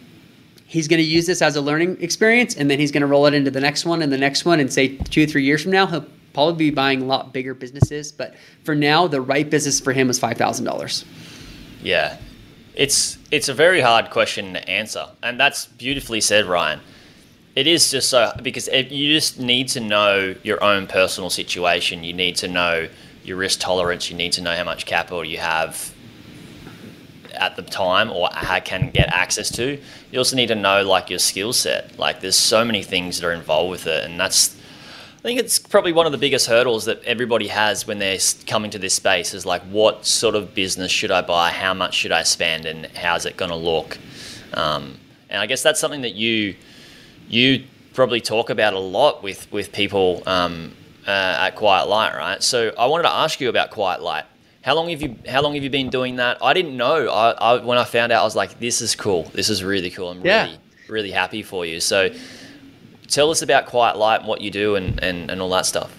he's 0.73 0.87
going 0.87 0.97
to 0.97 1.05
use 1.07 1.27
this 1.27 1.43
as 1.43 1.55
a 1.55 1.61
learning 1.61 1.95
experience 2.01 2.55
and 2.55 2.69
then 2.69 2.79
he's 2.79 2.91
going 2.91 3.01
to 3.01 3.07
roll 3.07 3.27
it 3.27 3.33
into 3.35 3.51
the 3.51 3.61
next 3.61 3.85
one 3.85 4.01
and 4.01 4.11
the 4.11 4.17
next 4.17 4.43
one 4.43 4.59
and 4.59 4.73
say 4.73 4.97
two 4.97 5.23
or 5.23 5.27
three 5.27 5.43
years 5.43 5.61
from 5.61 5.71
now 5.71 5.85
he'll 5.85 6.05
probably 6.33 6.71
be 6.71 6.71
buying 6.71 7.03
a 7.03 7.05
lot 7.05 7.31
bigger 7.31 7.53
businesses 7.53 8.11
but 8.11 8.33
for 8.63 8.73
now 8.73 9.07
the 9.07 9.21
right 9.21 9.51
business 9.51 9.79
for 9.79 9.93
him 9.93 10.09
is 10.09 10.19
$5000 10.19 11.05
yeah. 11.83 12.17
It's 12.75 13.19
it's 13.29 13.49
a 13.49 13.53
very 13.53 13.81
hard 13.81 14.09
question 14.09 14.53
to 14.53 14.67
answer 14.67 15.05
and 15.21 15.39
that's 15.39 15.67
beautifully 15.67 16.21
said 16.21 16.45
ryan. 16.47 16.79
It 17.55 17.67
is 17.67 17.91
just 17.91 18.09
so 18.09 18.31
because 18.41 18.67
you 18.67 19.13
just 19.13 19.39
need 19.39 19.67
to 19.69 19.79
know 19.79 20.33
your 20.41 20.63
own 20.63 20.87
personal 20.87 21.29
situation 21.29 22.03
you 22.03 22.13
need 22.13 22.35
to 22.37 22.47
know 22.47 22.89
your 23.23 23.37
risk 23.37 23.59
tolerance 23.59 24.09
you 24.09 24.17
need 24.17 24.31
to 24.33 24.41
know 24.41 24.55
how 24.55 24.63
much 24.63 24.87
capital 24.87 25.23
you 25.23 25.37
have 25.37 25.92
at 27.35 27.55
the 27.55 27.61
time 27.61 28.11
or 28.11 28.29
can 28.63 28.89
get 28.91 29.09
access 29.09 29.49
to. 29.51 29.79
You 30.11 30.19
also 30.19 30.35
need 30.35 30.47
to 30.47 30.55
know 30.55 30.83
like 30.83 31.09
your 31.09 31.19
skill 31.19 31.53
set. 31.53 31.97
Like 31.97 32.21
there's 32.21 32.35
so 32.35 32.63
many 32.63 32.83
things 32.83 33.19
that 33.19 33.27
are 33.27 33.33
involved 33.33 33.71
with 33.71 33.87
it, 33.87 34.05
and 34.05 34.19
that's 34.19 34.55
I 35.23 35.25
think 35.25 35.39
it's 35.39 35.57
probably 35.57 35.93
one 35.93 36.05
of 36.05 36.11
the 36.11 36.17
biggest 36.17 36.47
hurdles 36.47 36.83
that 36.83 37.01
everybody 37.05 37.47
has 37.47 37.87
when 37.87 37.97
they're 37.97 38.17
coming 38.45 38.71
to 38.71 38.77
this 38.77 38.93
space 38.93 39.33
is 39.33 39.45
like, 39.45 39.61
what 39.61 40.05
sort 40.05 40.35
of 40.35 40.53
business 40.53 40.91
should 40.91 41.11
I 41.11 41.21
buy? 41.21 41.49
How 41.49 41.73
much 41.73 41.93
should 41.93 42.11
I 42.11 42.23
spend? 42.23 42.65
And 42.65 42.87
how's 42.87 43.25
it 43.25 43.37
going 43.37 43.49
to 43.49 43.55
look? 43.55 43.97
Um, 44.53 44.99
and 45.29 45.41
I 45.41 45.45
guess 45.45 45.63
that's 45.63 45.79
something 45.79 46.01
that 46.01 46.13
you 46.13 46.55
you 47.29 47.63
probably 47.93 48.19
talk 48.19 48.49
about 48.49 48.73
a 48.73 48.79
lot 48.79 49.23
with 49.23 49.49
with 49.49 49.71
people 49.71 50.23
um, 50.25 50.73
uh, 51.07 51.11
at 51.39 51.51
Quiet 51.51 51.87
Light, 51.87 52.13
right? 52.17 52.43
So 52.43 52.73
I 52.77 52.87
wanted 52.87 53.03
to 53.03 53.13
ask 53.13 53.39
you 53.39 53.47
about 53.47 53.71
Quiet 53.71 54.01
Light. 54.01 54.25
How 54.63 54.75
long 54.75 54.89
have 54.89 55.01
you 55.01 55.17
How 55.27 55.41
long 55.41 55.53
have 55.53 55.63
you 55.63 55.69
been 55.69 55.89
doing 55.89 56.15
that? 56.15 56.37
I 56.41 56.53
didn't 56.53 56.75
know. 56.75 57.09
I, 57.09 57.31
I 57.31 57.63
when 57.63 57.77
I 57.77 57.83
found 57.83 58.11
out, 58.11 58.21
I 58.21 58.23
was 58.23 58.35
like, 58.35 58.59
"This 58.59 58.81
is 58.81 58.95
cool. 58.95 59.23
This 59.33 59.49
is 59.49 59.63
really 59.63 59.91
cool. 59.91 60.09
I'm 60.09 60.25
yeah. 60.25 60.45
really 60.45 60.57
really 60.87 61.11
happy 61.11 61.43
for 61.43 61.65
you." 61.65 61.79
So, 61.81 62.09
tell 63.07 63.29
us 63.29 63.41
about 63.41 63.65
Quiet 63.65 63.97
Light 63.97 64.21
and 64.21 64.27
what 64.27 64.41
you 64.41 64.51
do 64.51 64.75
and, 64.75 65.01
and, 65.03 65.29
and 65.29 65.41
all 65.41 65.49
that 65.49 65.65
stuff. 65.65 65.93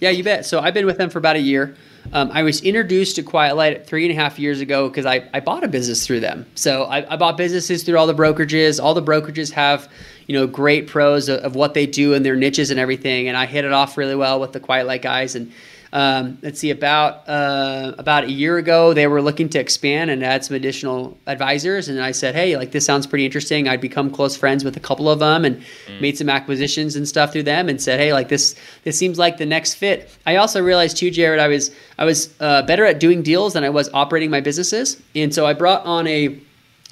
Yeah, 0.00 0.10
you 0.10 0.22
bet. 0.22 0.46
So 0.46 0.60
I've 0.60 0.74
been 0.74 0.86
with 0.86 0.98
them 0.98 1.10
for 1.10 1.18
about 1.18 1.36
a 1.36 1.40
year. 1.40 1.76
Um, 2.12 2.30
I 2.32 2.42
was 2.42 2.62
introduced 2.62 3.16
to 3.16 3.22
Quiet 3.22 3.56
Light 3.56 3.86
three 3.86 4.08
and 4.08 4.16
a 4.16 4.20
half 4.20 4.38
years 4.38 4.60
ago 4.60 4.88
because 4.88 5.04
I, 5.04 5.28
I 5.34 5.40
bought 5.40 5.64
a 5.64 5.68
business 5.68 6.06
through 6.06 6.20
them. 6.20 6.46
So 6.54 6.84
I, 6.84 7.12
I, 7.12 7.16
bought 7.16 7.36
businesses 7.36 7.82
through 7.82 7.98
all 7.98 8.06
the 8.06 8.14
brokerages. 8.14 8.82
All 8.82 8.94
the 8.94 9.02
brokerages 9.02 9.50
have, 9.52 9.90
you 10.26 10.38
know, 10.38 10.46
great 10.46 10.86
pros 10.86 11.28
of, 11.28 11.40
of 11.40 11.54
what 11.54 11.74
they 11.74 11.84
do 11.84 12.14
and 12.14 12.24
their 12.24 12.36
niches 12.36 12.70
and 12.70 12.80
everything. 12.80 13.28
And 13.28 13.36
I 13.36 13.44
hit 13.44 13.64
it 13.64 13.72
off 13.72 13.98
really 13.98 14.14
well 14.14 14.40
with 14.40 14.52
the 14.52 14.60
Quiet 14.60 14.86
Light 14.86 15.02
guys. 15.02 15.34
And 15.34 15.52
um, 15.92 16.38
let's 16.42 16.60
see, 16.60 16.70
about 16.70 17.28
uh, 17.28 17.94
about 17.98 18.24
a 18.24 18.30
year 18.30 18.58
ago, 18.58 18.92
they 18.92 19.06
were 19.06 19.22
looking 19.22 19.48
to 19.50 19.58
expand 19.58 20.10
and 20.10 20.22
add 20.22 20.44
some 20.44 20.54
additional 20.54 21.16
advisors, 21.26 21.88
and 21.88 22.00
I 22.00 22.12
said, 22.12 22.34
"Hey, 22.34 22.56
like 22.56 22.72
this 22.72 22.84
sounds 22.84 23.06
pretty 23.06 23.24
interesting." 23.24 23.68
I'd 23.68 23.80
become 23.80 24.10
close 24.10 24.36
friends 24.36 24.64
with 24.64 24.76
a 24.76 24.80
couple 24.80 25.08
of 25.08 25.18
them 25.18 25.44
and 25.44 25.56
mm. 25.86 26.00
made 26.00 26.18
some 26.18 26.28
acquisitions 26.28 26.94
and 26.94 27.08
stuff 27.08 27.32
through 27.32 27.44
them, 27.44 27.68
and 27.68 27.80
said, 27.80 27.98
"Hey, 28.00 28.12
like 28.12 28.28
this 28.28 28.54
this 28.84 28.98
seems 28.98 29.18
like 29.18 29.38
the 29.38 29.46
next 29.46 29.74
fit." 29.74 30.10
I 30.26 30.36
also 30.36 30.62
realized 30.62 30.98
too, 30.98 31.10
Jared, 31.10 31.40
I 31.40 31.48
was 31.48 31.70
I 31.98 32.04
was 32.04 32.34
uh, 32.40 32.62
better 32.62 32.84
at 32.84 33.00
doing 33.00 33.22
deals 33.22 33.54
than 33.54 33.64
I 33.64 33.70
was 33.70 33.88
operating 33.94 34.30
my 34.30 34.40
businesses, 34.40 35.00
and 35.14 35.34
so 35.34 35.46
I 35.46 35.54
brought 35.54 35.86
on 35.86 36.06
a 36.06 36.38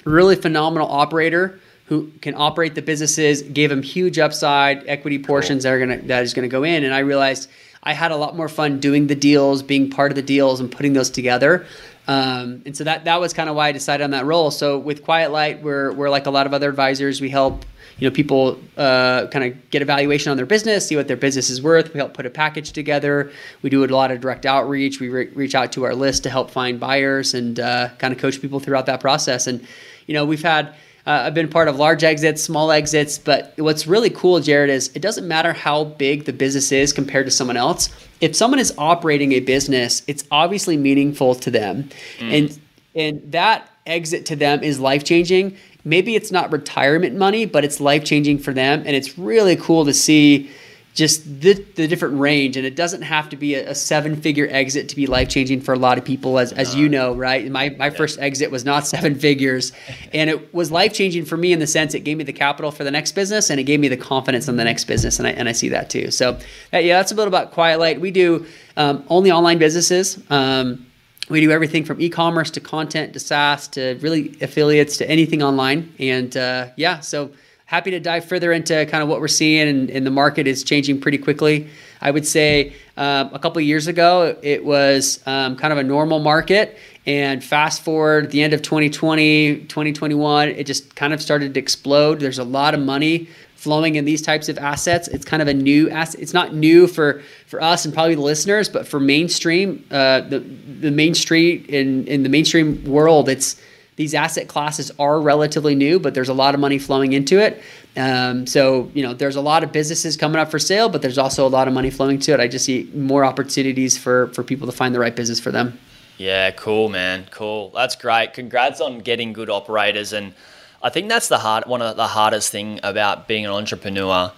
really 0.05 0.35
phenomenal 0.35 0.89
operator 0.89 1.59
who 1.87 2.11
can 2.21 2.33
operate 2.35 2.75
the 2.75 2.81
businesses, 2.81 3.41
gave 3.41 3.69
them 3.69 3.81
huge 3.81 4.19
upside 4.19 4.85
equity 4.87 5.17
portions 5.17 5.63
cool. 5.63 5.71
that 5.71 5.75
are 5.75 5.79
gonna 5.79 6.01
that 6.07 6.23
is 6.23 6.33
gonna 6.33 6.47
go 6.47 6.63
in, 6.63 6.83
and 6.83 6.93
I 6.93 6.99
realized 6.99 7.49
I 7.83 7.93
had 7.93 8.11
a 8.11 8.17
lot 8.17 8.35
more 8.35 8.49
fun 8.49 8.79
doing 8.79 9.07
the 9.07 9.15
deals, 9.15 9.61
being 9.61 9.89
part 9.89 10.11
of 10.11 10.15
the 10.15 10.21
deals, 10.21 10.59
and 10.59 10.71
putting 10.71 10.93
those 10.93 11.09
together. 11.09 11.65
Um, 12.07 12.61
and 12.65 12.75
so 12.75 12.83
that 12.85 13.05
that 13.05 13.19
was 13.19 13.33
kind 13.33 13.49
of 13.49 13.55
why 13.55 13.67
I 13.67 13.71
decided 13.71 14.03
on 14.03 14.11
that 14.11 14.25
role. 14.25 14.49
So 14.49 14.79
with 14.79 15.03
Quiet 15.03 15.31
Light, 15.31 15.61
we're 15.61 15.91
we're 15.91 16.09
like 16.09 16.25
a 16.25 16.31
lot 16.31 16.45
of 16.45 16.53
other 16.53 16.69
advisors. 16.69 17.19
We 17.19 17.29
help 17.29 17.65
you 17.99 18.09
know 18.09 18.13
people 18.13 18.59
uh, 18.77 19.27
kind 19.27 19.45
of 19.45 19.69
get 19.71 19.81
evaluation 19.81 20.31
on 20.31 20.37
their 20.37 20.45
business, 20.45 20.87
see 20.87 20.95
what 20.95 21.07
their 21.07 21.17
business 21.17 21.49
is 21.49 21.61
worth. 21.61 21.93
We 21.93 21.97
help 21.97 22.13
put 22.13 22.25
a 22.25 22.29
package 22.29 22.71
together. 22.71 23.31
We 23.61 23.69
do 23.69 23.83
a 23.83 23.87
lot 23.87 24.11
of 24.11 24.21
direct 24.21 24.45
outreach. 24.45 25.01
We 25.01 25.09
re- 25.09 25.27
reach 25.33 25.53
out 25.53 25.73
to 25.73 25.83
our 25.83 25.95
list 25.95 26.23
to 26.23 26.29
help 26.29 26.49
find 26.49 26.79
buyers 26.79 27.33
and 27.33 27.59
uh, 27.59 27.89
kind 27.97 28.13
of 28.13 28.19
coach 28.19 28.41
people 28.41 28.61
throughout 28.61 28.85
that 28.85 29.01
process. 29.01 29.45
And 29.45 29.65
you 30.05 30.13
know 30.13 30.23
we've 30.23 30.41
had 30.41 30.75
uh, 31.07 31.23
I've 31.25 31.33
been 31.33 31.47
part 31.47 31.69
of 31.69 31.77
large 31.77 32.03
exits, 32.03 32.43
small 32.43 32.69
exits, 32.69 33.17
but 33.17 33.53
what's 33.55 33.87
really 33.87 34.09
cool, 34.09 34.41
Jared, 34.41 34.69
is 34.69 34.91
it 34.93 35.01
doesn't 35.01 35.25
matter 35.25 35.53
how 35.53 35.85
big 35.85 36.25
the 36.25 36.33
business 36.33 36.69
is 36.73 36.91
compared 36.91 37.25
to 37.27 37.31
someone 37.31 37.55
else. 37.55 37.89
If 38.19 38.35
someone 38.35 38.59
is 38.59 38.73
operating 38.77 39.31
a 39.31 39.39
business, 39.39 40.03
it's 40.07 40.25
obviously 40.31 40.75
meaningful 40.75 41.33
to 41.35 41.49
them, 41.49 41.89
mm. 42.17 42.37
and 42.37 42.59
and 42.93 43.31
that 43.31 43.69
exit 43.85 44.25
to 44.25 44.35
them 44.35 44.63
is 44.63 44.81
life 44.81 45.05
changing. 45.05 45.55
Maybe 45.85 46.15
it's 46.15 46.29
not 46.29 46.51
retirement 46.51 47.15
money, 47.15 47.45
but 47.45 47.63
it's 47.63 47.79
life 47.79 48.03
changing 48.03 48.39
for 48.39 48.51
them. 48.53 48.83
And 48.85 48.93
it's 48.93 49.17
really 49.17 49.55
cool 49.55 49.85
to 49.85 49.93
see 49.93 50.51
just 50.97 51.41
the, 51.41 51.53
the 51.75 51.87
different 51.87 52.19
range. 52.19 52.57
And 52.57 52.65
it 52.65 52.75
doesn't 52.75 53.03
have 53.03 53.29
to 53.29 53.37
be 53.37 53.53
a, 53.53 53.69
a 53.69 53.75
seven 53.75 54.19
figure 54.19 54.47
exit 54.49 54.89
to 54.89 54.95
be 54.95 55.05
life 55.05 55.29
changing 55.29 55.61
for 55.61 55.73
a 55.73 55.77
lot 55.77 55.99
of 55.99 56.03
people, 56.03 56.39
as, 56.39 56.51
as 56.53 56.73
you 56.73 56.89
know, 56.89 57.13
right? 57.13 57.45
My, 57.51 57.69
my 57.69 57.85
yeah. 57.85 57.89
first 57.91 58.17
exit 58.19 58.49
was 58.49 58.65
not 58.65 58.87
seven 58.95 59.13
figures. 59.13 59.73
and 60.13 60.27
it 60.27 60.51
was 60.55 60.71
life 60.71 60.93
changing 60.93 61.25
for 61.25 61.37
me 61.37 61.53
in 61.53 61.59
the 61.59 61.67
sense 61.67 61.93
it 61.93 61.99
gave 61.99 62.17
me 62.17 62.23
the 62.23 62.33
capital 62.33 62.71
for 62.71 62.83
the 62.83 62.89
next 62.89 63.11
business 63.11 63.51
and 63.51 63.59
it 63.59 63.65
gave 63.65 63.79
me 63.79 63.89
the 63.89 63.95
confidence 63.95 64.47
in 64.47 64.57
the 64.57 64.63
next 64.63 64.85
business. 64.85 65.19
And 65.19 65.27
I, 65.27 65.31
and 65.33 65.47
I 65.47 65.51
see 65.51 65.69
that 65.69 65.91
too. 65.91 66.09
So, 66.09 66.39
yeah, 66.73 66.97
that's 66.97 67.11
a 67.11 67.15
little 67.15 67.31
about 67.31 67.51
Quiet 67.51 67.79
Light. 67.79 68.01
We 68.01 68.09
do 68.09 68.47
um, 68.75 69.03
only 69.07 69.31
online 69.31 69.59
businesses. 69.59 70.19
Um, 70.31 70.83
we 71.29 71.41
do 71.41 71.51
everything 71.51 71.85
from 71.85 72.01
e-commerce 72.01 72.49
to 72.51 72.59
content 72.59 73.13
to 73.13 73.19
SaaS 73.19 73.67
to 73.69 73.99
really 74.01 74.35
affiliates 74.41 74.97
to 74.97 75.07
anything 75.07 75.43
online. 75.43 75.93
And 75.99 76.35
uh, 76.35 76.69
yeah, 76.75 77.01
so 77.01 77.29
happy 77.67 77.91
to 77.91 77.99
dive 77.99 78.23
further 78.23 78.53
into 78.53 78.85
kind 78.85 79.03
of 79.03 79.09
what 79.09 79.19
we're 79.19 79.27
seeing 79.27 79.67
and, 79.67 79.89
and 79.91 80.05
the 80.05 80.11
market 80.11 80.47
is 80.47 80.63
changing 80.63 80.99
pretty 80.99 81.17
quickly. 81.17 81.69
I 81.99 82.11
would 82.11 82.25
say 82.25 82.73
um, 82.95 83.29
a 83.33 83.39
couple 83.39 83.61
years 83.61 83.87
ago 83.87 84.37
it 84.41 84.63
was 84.63 85.21
um, 85.27 85.57
kind 85.57 85.73
of 85.73 85.77
a 85.77 85.83
normal 85.83 86.19
market 86.19 86.77
and 87.05 87.43
fast 87.43 87.83
forward 87.83 88.31
the 88.31 88.41
end 88.41 88.53
of 88.53 88.61
2020 88.61 89.65
2021 89.65 90.49
it 90.49 90.65
just 90.65 90.95
kind 90.95 91.13
of 91.13 91.21
started 91.21 91.53
to 91.53 91.59
explode 91.59 92.19
there's 92.19 92.39
a 92.39 92.43
lot 92.43 92.73
of 92.73 92.79
money 92.79 93.27
flowing 93.55 93.95
in 93.95 94.05
these 94.05 94.21
types 94.21 94.49
of 94.49 94.57
assets 94.59 95.07
it's 95.07 95.25
kind 95.25 95.41
of 95.41 95.47
a 95.47 95.53
new 95.53 95.89
asset 95.89 96.21
it's 96.21 96.33
not 96.33 96.53
new 96.53 96.85
for 96.85 97.21
for 97.47 97.61
us 97.61 97.85
and 97.85 97.93
probably 97.93 98.15
the 98.15 98.21
listeners 98.21 98.69
but 98.69 98.87
for 98.87 98.99
mainstream 98.99 99.83
uh, 99.89 100.21
the 100.21 100.39
the 100.39 100.91
mainstream 100.91 101.65
in 101.67 102.05
in 102.07 102.23
the 102.23 102.29
mainstream 102.29 102.83
world 102.85 103.27
it's 103.27 103.59
these 103.97 104.13
asset 104.13 104.47
classes 104.47 104.91
are 104.99 105.19
relatively 105.19 105.75
new, 105.75 105.99
but 105.99 106.13
there's 106.13 106.29
a 106.29 106.33
lot 106.33 106.53
of 106.53 106.61
money 106.61 106.77
flowing 106.77 107.13
into 107.13 107.39
it. 107.39 107.61
Um, 107.97 108.45
so, 108.45 108.91
you 108.93 109.01
know, 109.01 109.13
there's 109.13 109.35
a 109.35 109.41
lot 109.41 109.63
of 109.63 109.71
businesses 109.71 110.15
coming 110.15 110.39
up 110.39 110.51
for 110.51 110.59
sale, 110.59 110.87
but 110.87 111.01
there's 111.01 111.17
also 111.17 111.45
a 111.45 111.49
lot 111.49 111.67
of 111.67 111.73
money 111.73 111.89
flowing 111.89 112.19
to 112.19 112.31
it. 112.31 112.39
I 112.39 112.47
just 112.47 112.63
see 112.63 112.89
more 112.93 113.25
opportunities 113.25 113.97
for, 113.97 114.27
for 114.27 114.43
people 114.43 114.67
to 114.67 114.71
find 114.71 114.93
the 114.93 114.99
right 114.99 115.15
business 115.15 115.39
for 115.39 115.51
them. 115.51 115.79
Yeah, 116.19 116.51
cool, 116.51 116.89
man. 116.89 117.27
Cool. 117.31 117.71
That's 117.71 117.95
great. 117.95 118.33
Congrats 118.33 118.81
on 118.81 118.99
getting 118.99 119.33
good 119.33 119.49
operators. 119.49 120.13
And 120.13 120.35
I 120.83 120.89
think 120.89 121.09
that's 121.09 121.27
the 121.27 121.39
hard, 121.39 121.65
one 121.65 121.81
of 121.81 121.95
the 121.97 122.07
hardest 122.07 122.51
thing 122.51 122.79
about 122.83 123.27
being 123.27 123.45
an 123.45 123.51
entrepreneur 123.51 124.31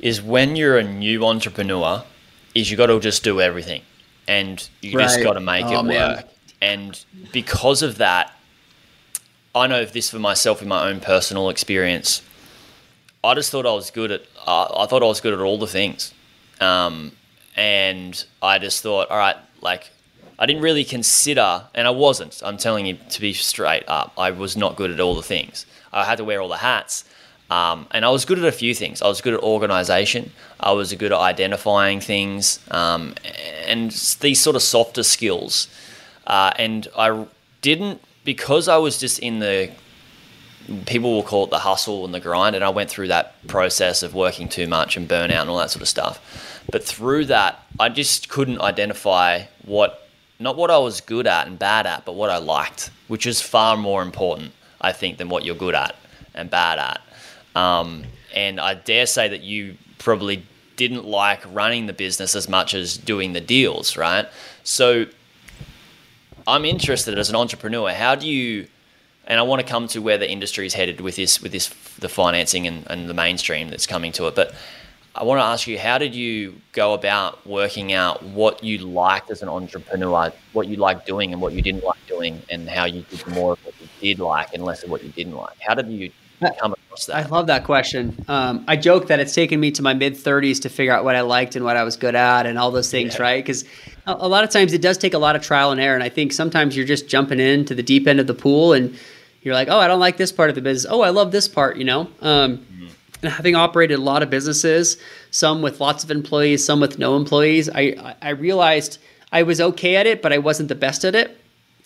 is 0.00 0.20
when 0.20 0.56
you're 0.56 0.78
a 0.78 0.82
new 0.82 1.24
entrepreneur 1.24 2.02
is 2.52 2.68
you 2.68 2.76
got 2.76 2.86
to 2.86 2.98
just 2.98 3.22
do 3.22 3.40
everything 3.40 3.82
and 4.26 4.68
you 4.80 4.98
right. 4.98 5.04
just 5.04 5.22
got 5.22 5.34
to 5.34 5.40
make 5.40 5.66
oh, 5.66 5.80
it 5.80 5.82
man. 5.84 6.16
work. 6.16 6.26
And 6.60 7.04
because 7.32 7.82
of 7.82 7.98
that, 7.98 8.32
I 9.54 9.66
know 9.66 9.84
this 9.84 10.10
for 10.10 10.18
myself 10.18 10.62
in 10.62 10.68
my 10.68 10.88
own 10.88 11.00
personal 11.00 11.50
experience. 11.50 12.22
I 13.22 13.34
just 13.34 13.50
thought 13.50 13.66
I 13.66 13.72
was 13.72 13.90
good 13.90 14.10
at. 14.10 14.22
Uh, 14.46 14.82
I 14.82 14.86
thought 14.86 15.02
I 15.02 15.06
was 15.06 15.20
good 15.20 15.34
at 15.34 15.40
all 15.40 15.58
the 15.58 15.66
things, 15.66 16.14
um, 16.60 17.12
and 17.54 18.24
I 18.42 18.58
just 18.58 18.82
thought, 18.82 19.10
all 19.10 19.18
right, 19.18 19.36
like 19.60 19.90
I 20.38 20.46
didn't 20.46 20.62
really 20.62 20.84
consider, 20.84 21.64
and 21.74 21.86
I 21.86 21.90
wasn't. 21.90 22.40
I'm 22.44 22.56
telling 22.56 22.86
you 22.86 22.96
to 23.10 23.20
be 23.20 23.34
straight 23.34 23.84
up. 23.86 24.12
I 24.16 24.30
was 24.30 24.56
not 24.56 24.76
good 24.76 24.90
at 24.90 25.00
all 25.00 25.14
the 25.14 25.22
things. 25.22 25.66
I 25.92 26.04
had 26.04 26.16
to 26.16 26.24
wear 26.24 26.40
all 26.40 26.48
the 26.48 26.56
hats, 26.56 27.04
um, 27.50 27.86
and 27.90 28.06
I 28.06 28.08
was 28.08 28.24
good 28.24 28.38
at 28.38 28.46
a 28.46 28.52
few 28.52 28.74
things. 28.74 29.02
I 29.02 29.08
was 29.08 29.20
good 29.20 29.34
at 29.34 29.40
organization. 29.40 30.32
I 30.58 30.72
was 30.72 30.94
good 30.94 31.12
at 31.12 31.18
identifying 31.18 32.00
things, 32.00 32.58
um, 32.70 33.14
and 33.66 33.90
these 34.20 34.40
sort 34.40 34.56
of 34.56 34.62
softer 34.62 35.02
skills. 35.02 35.68
Uh, 36.26 36.52
and 36.56 36.88
I 36.96 37.26
didn't 37.60 38.00
because 38.24 38.68
I 38.68 38.76
was 38.76 38.98
just 38.98 39.18
in 39.18 39.38
the 39.38 39.70
people 40.86 41.12
will 41.12 41.22
call 41.22 41.44
it 41.44 41.50
the 41.50 41.58
hustle 41.58 42.04
and 42.04 42.14
the 42.14 42.20
grind 42.20 42.54
and 42.54 42.64
I 42.64 42.68
went 42.68 42.88
through 42.88 43.08
that 43.08 43.46
process 43.48 44.02
of 44.02 44.14
working 44.14 44.48
too 44.48 44.68
much 44.68 44.96
and 44.96 45.08
burnout 45.08 45.40
and 45.40 45.50
all 45.50 45.58
that 45.58 45.70
sort 45.70 45.82
of 45.82 45.88
stuff. 45.88 46.62
But 46.70 46.84
through 46.84 47.26
that, 47.26 47.66
I 47.80 47.88
just 47.88 48.28
couldn't 48.28 48.60
identify 48.60 49.44
what 49.64 50.08
not 50.38 50.56
what 50.56 50.70
I 50.70 50.78
was 50.78 51.00
good 51.00 51.26
at 51.26 51.46
and 51.46 51.58
bad 51.58 51.86
at, 51.86 52.04
but 52.04 52.14
what 52.14 52.30
I 52.30 52.38
liked, 52.38 52.90
which 53.08 53.26
is 53.26 53.40
far 53.40 53.76
more 53.76 54.02
important, 54.02 54.52
I 54.80 54.92
think, 54.92 55.18
than 55.18 55.28
what 55.28 55.44
you're 55.44 55.54
good 55.54 55.74
at 55.74 55.94
and 56.34 56.50
bad 56.50 56.78
at. 56.78 57.00
Um, 57.54 58.04
and 58.34 58.58
I 58.58 58.74
dare 58.74 59.06
say 59.06 59.28
that 59.28 59.42
you 59.42 59.76
probably 59.98 60.44
didn't 60.76 61.04
like 61.04 61.42
running 61.52 61.86
the 61.86 61.92
business 61.92 62.34
as 62.34 62.48
much 62.48 62.74
as 62.74 62.96
doing 62.96 63.34
the 63.34 63.40
deals, 63.40 63.96
right? 63.96 64.26
So 64.64 65.06
I'm 66.46 66.64
interested 66.64 67.18
as 67.18 67.30
an 67.30 67.36
entrepreneur. 67.36 67.90
How 67.92 68.14
do 68.14 68.28
you? 68.28 68.66
And 69.26 69.38
I 69.38 69.42
want 69.42 69.60
to 69.60 69.66
come 69.66 69.86
to 69.88 70.00
where 70.00 70.18
the 70.18 70.28
industry 70.28 70.66
is 70.66 70.74
headed 70.74 71.00
with 71.00 71.14
this, 71.14 71.40
with 71.40 71.52
this, 71.52 71.68
the 72.00 72.08
financing 72.08 72.66
and, 72.66 72.84
and 72.90 73.08
the 73.08 73.14
mainstream 73.14 73.68
that's 73.68 73.86
coming 73.86 74.10
to 74.12 74.26
it. 74.26 74.34
But 74.34 74.52
I 75.14 75.22
want 75.22 75.38
to 75.38 75.44
ask 75.44 75.68
you, 75.68 75.78
how 75.78 75.98
did 75.98 76.14
you 76.14 76.54
go 76.72 76.94
about 76.94 77.46
working 77.46 77.92
out 77.92 78.24
what 78.24 78.64
you 78.64 78.78
liked 78.78 79.30
as 79.30 79.42
an 79.42 79.48
entrepreneur, 79.48 80.32
what 80.54 80.66
you 80.66 80.76
liked 80.76 81.06
doing 81.06 81.32
and 81.32 81.40
what 81.40 81.52
you 81.52 81.62
didn't 81.62 81.84
like 81.84 82.04
doing, 82.08 82.42
and 82.50 82.68
how 82.68 82.86
you 82.86 83.02
did 83.02 83.26
more 83.28 83.52
of 83.52 83.64
what 83.64 83.74
you 83.80 83.86
did 84.00 84.18
like 84.18 84.52
and 84.54 84.64
less 84.64 84.82
of 84.82 84.90
what 84.90 85.04
you 85.04 85.10
didn't 85.10 85.36
like? 85.36 85.56
How 85.60 85.74
did 85.74 85.88
you 85.88 86.10
come 86.58 86.72
across 86.72 87.06
that? 87.06 87.16
I 87.16 87.28
love 87.28 87.46
that 87.46 87.64
question. 87.64 88.24
Um, 88.26 88.64
I 88.66 88.76
joke 88.76 89.06
that 89.08 89.20
it's 89.20 89.34
taken 89.34 89.60
me 89.60 89.70
to 89.72 89.82
my 89.82 89.94
mid 89.94 90.14
30s 90.14 90.62
to 90.62 90.68
figure 90.68 90.92
out 90.92 91.04
what 91.04 91.14
I 91.14 91.20
liked 91.20 91.56
and 91.56 91.64
what 91.64 91.76
I 91.76 91.84
was 91.84 91.96
good 91.96 92.14
at 92.14 92.46
and 92.46 92.58
all 92.58 92.70
those 92.70 92.90
things, 92.90 93.16
yeah. 93.16 93.22
right? 93.22 93.44
Because 93.44 93.64
a, 94.06 94.28
lot 94.28 94.44
of 94.44 94.50
times 94.50 94.72
it 94.72 94.82
does 94.82 94.98
take 94.98 95.14
a 95.14 95.18
lot 95.18 95.36
of 95.36 95.42
trial 95.42 95.70
and 95.70 95.80
error. 95.80 95.94
And 95.94 96.02
I 96.02 96.08
think 96.08 96.32
sometimes 96.32 96.76
you're 96.76 96.86
just 96.86 97.08
jumping 97.08 97.40
into 97.40 97.74
the 97.74 97.82
deep 97.82 98.06
end 98.06 98.20
of 98.20 98.26
the 98.26 98.34
pool 98.34 98.72
and 98.72 98.96
you're 99.42 99.54
like, 99.54 99.68
oh, 99.68 99.78
I 99.78 99.88
don't 99.88 100.00
like 100.00 100.16
this 100.16 100.32
part 100.32 100.48
of 100.50 100.54
the 100.54 100.62
business. 100.62 100.90
Oh, 100.90 101.02
I 101.02 101.10
love 101.10 101.32
this 101.32 101.48
part, 101.48 101.76
you 101.76 101.84
know? 101.84 102.02
Um, 102.20 102.58
mm-hmm. 102.58 102.86
And 103.22 103.32
having 103.32 103.54
operated 103.54 103.98
a 103.98 104.02
lot 104.02 104.22
of 104.22 104.30
businesses, 104.30 104.96
some 105.30 105.62
with 105.62 105.80
lots 105.80 106.02
of 106.02 106.10
employees, 106.10 106.64
some 106.64 106.80
with 106.80 106.98
no 106.98 107.16
employees, 107.16 107.68
I, 107.72 108.16
I 108.20 108.30
realized 108.30 108.98
I 109.30 109.44
was 109.44 109.60
okay 109.60 109.96
at 109.96 110.06
it, 110.06 110.22
but 110.22 110.32
I 110.32 110.38
wasn't 110.38 110.68
the 110.68 110.74
best 110.74 111.04
at 111.04 111.14
it. 111.14 111.41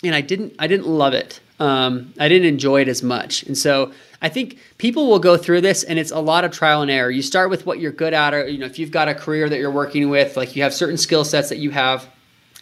And 0.06 0.14
I 0.14 0.20
didn't, 0.20 0.54
I 0.58 0.66
didn't 0.66 0.86
love 0.86 1.14
it. 1.14 1.40
Um, 1.58 2.12
I 2.18 2.28
didn't 2.28 2.46
enjoy 2.46 2.82
it 2.82 2.88
as 2.88 3.02
much. 3.02 3.42
And 3.44 3.56
so 3.56 3.92
I 4.20 4.28
think 4.28 4.58
people 4.78 5.08
will 5.08 5.18
go 5.18 5.36
through 5.36 5.62
this 5.62 5.84
and 5.84 5.98
it's 5.98 6.10
a 6.10 6.20
lot 6.20 6.44
of 6.44 6.52
trial 6.52 6.82
and 6.82 6.90
error. 6.90 7.10
You 7.10 7.22
start 7.22 7.48
with 7.48 7.64
what 7.64 7.78
you're 7.80 7.92
good 7.92 8.12
at, 8.12 8.34
or, 8.34 8.46
you 8.46 8.58
know, 8.58 8.66
if 8.66 8.78
you've 8.78 8.90
got 8.90 9.08
a 9.08 9.14
career 9.14 9.48
that 9.48 9.58
you're 9.58 9.70
working 9.70 10.10
with, 10.10 10.36
like 10.36 10.54
you 10.54 10.62
have 10.62 10.75
certain 10.75 10.98
skill 10.98 11.25
sets 11.25 11.48
that 11.48 11.58
you 11.58 11.70
have 11.70 12.06